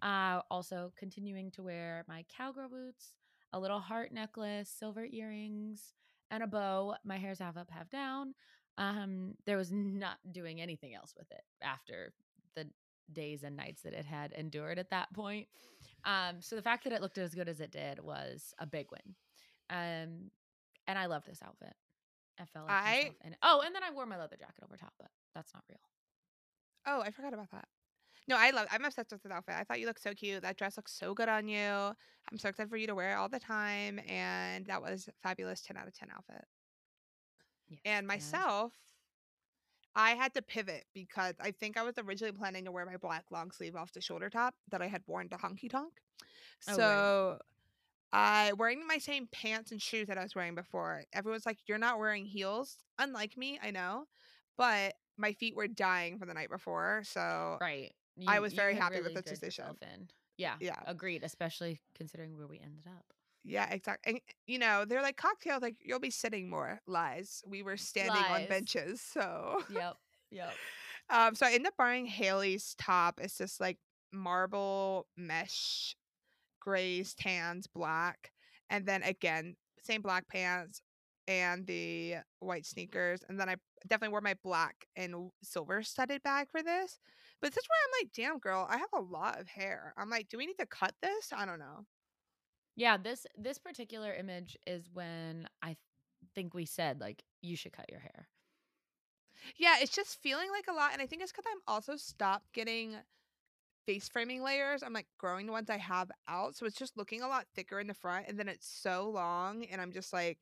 [0.02, 3.14] Uh also continuing to wear my cowgirl boots,
[3.54, 5.94] a little heart necklace, silver earrings,
[6.32, 6.96] and a bow.
[7.04, 8.36] My hair's half up, half down.
[8.78, 12.12] Um, there was not doing anything else with it after
[12.56, 12.68] the
[13.12, 15.48] days and nights that it had endured at that point.
[16.06, 18.88] Um, so the fact that it looked as good as it did was a big
[18.92, 19.16] win.
[19.70, 20.32] Um,
[20.88, 21.74] and I love this outfit.
[22.40, 23.40] I felt like I- myself in it.
[23.44, 25.80] Oh, and then I wore my leather jacket over top, but that's not real.
[26.86, 27.68] Oh, I forgot about that.
[28.28, 28.68] No, I love.
[28.72, 29.56] I'm obsessed with this outfit.
[29.58, 30.42] I thought you looked so cute.
[30.44, 31.60] That dress looks so good on you.
[31.60, 34.00] I'm so excited for you to wear it all the time.
[34.08, 35.62] And that was fabulous.
[35.62, 36.46] Ten out of ten outfit.
[37.70, 38.74] Yes, And myself,
[39.96, 43.26] I had to pivot because I think I was originally planning to wear my black
[43.32, 45.94] long sleeve off the shoulder top that I had worn to honky tonk.
[46.68, 46.76] Oh, right.
[46.76, 47.40] So
[48.14, 51.04] I wearing my same pants and shoes that I was wearing before.
[51.14, 54.08] Everyone's like, "You're not wearing heels." Unlike me, I know,
[54.58, 57.04] but my feet were dying from the night before.
[57.06, 57.94] So right.
[58.28, 60.10] I was very happy with really the dug decision.
[60.38, 60.80] Yeah, Yeah.
[60.86, 61.24] agreed.
[61.24, 63.14] Especially considering where we ended up.
[63.44, 64.14] Yeah, exactly.
[64.14, 65.62] And you know, they're like cocktails.
[65.62, 66.80] Like you'll be sitting more.
[66.88, 67.44] Lies.
[67.46, 69.02] We were standing on benches.
[69.02, 69.96] So, Yep.
[70.32, 70.54] Yep.
[71.10, 73.20] um, so I end up buying Haley's top.
[73.22, 73.78] It's just like
[74.12, 75.96] marble mesh,
[76.60, 78.32] grays, tans, black,
[78.70, 80.82] and then again same black pants
[81.28, 83.22] and the white sneakers.
[83.28, 83.56] And then I
[83.88, 87.00] definitely wore my black and silver studded bag for this.
[87.42, 89.94] But this is where I'm like, damn, girl, I have a lot of hair.
[89.98, 91.30] I'm like, do we need to cut this?
[91.36, 91.86] I don't know.
[92.76, 95.78] Yeah, this this particular image is when I th-
[96.34, 98.28] think we said like you should cut your hair.
[99.58, 100.94] Yeah, it's just feeling like a lot.
[100.94, 102.96] And I think it's because I'm also stopped getting
[103.86, 104.84] face framing layers.
[104.84, 106.56] I'm like growing the ones I have out.
[106.56, 108.28] So it's just looking a lot thicker in the front.
[108.28, 109.66] And then it's so long.
[109.66, 110.38] And I'm just like,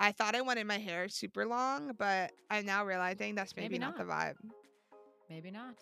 [0.00, 3.78] I thought I wanted my hair super long, but I'm now realizing that's maybe, Maybe
[3.78, 3.96] not.
[3.98, 4.34] the vibe.
[5.30, 5.76] Maybe not.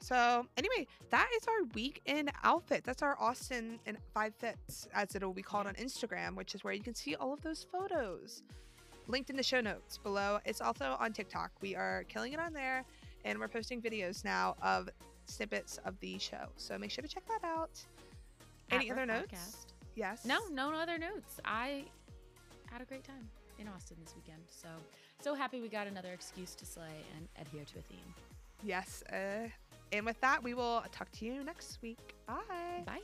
[0.00, 2.82] So anyway, that is our week in outfit.
[2.84, 6.72] That's our Austin in five fits, as it'll be called on Instagram, which is where
[6.72, 8.42] you can see all of those photos.
[9.08, 10.38] Linked in the show notes below.
[10.44, 11.50] It's also on TikTok.
[11.60, 12.84] We are killing it on there,
[13.24, 14.88] and we're posting videos now of
[15.26, 16.46] snippets of the show.
[16.56, 17.70] So make sure to check that out.
[18.70, 19.32] Any Bird other notes?
[19.32, 19.66] Podcast.
[19.96, 20.24] Yes.
[20.24, 21.40] No, no other notes.
[21.44, 21.84] I
[22.70, 23.28] had a great time
[23.58, 24.42] in Austin this weekend.
[24.48, 24.68] So
[25.20, 28.14] so happy we got another excuse to slay and adhere to a theme.
[28.62, 29.02] Yes.
[29.12, 29.48] Uh,
[29.92, 32.14] and with that, we will talk to you next week.
[32.26, 32.84] Bye.
[32.86, 33.00] Bye.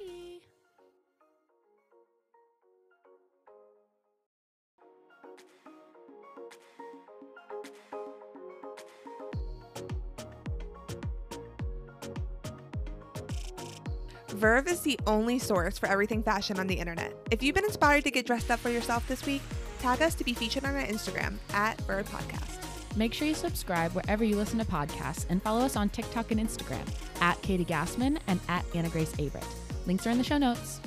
[14.37, 17.15] Verve is the only source for everything fashion on the internet.
[17.31, 19.41] If you've been inspired to get dressed up for yourself this week,
[19.81, 22.56] tag us to be featured on our Instagram at Verve Podcast.
[22.97, 26.41] Make sure you subscribe wherever you listen to podcasts and follow us on TikTok and
[26.41, 26.87] Instagram
[27.21, 29.45] at Katie Gassmann and at Anna Grace Averett.
[29.87, 30.81] Links are in the show notes.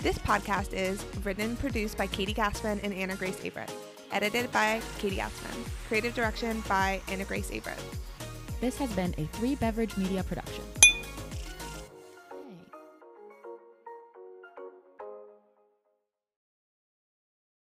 [0.00, 3.70] This podcast is written and produced by Katie Gassmann and Anna Grace Averett.
[4.12, 5.66] Edited by Katie Gassmann.
[5.88, 7.80] Creative direction by Anna Grace Averett.
[8.60, 10.62] This has been a three beverage media production.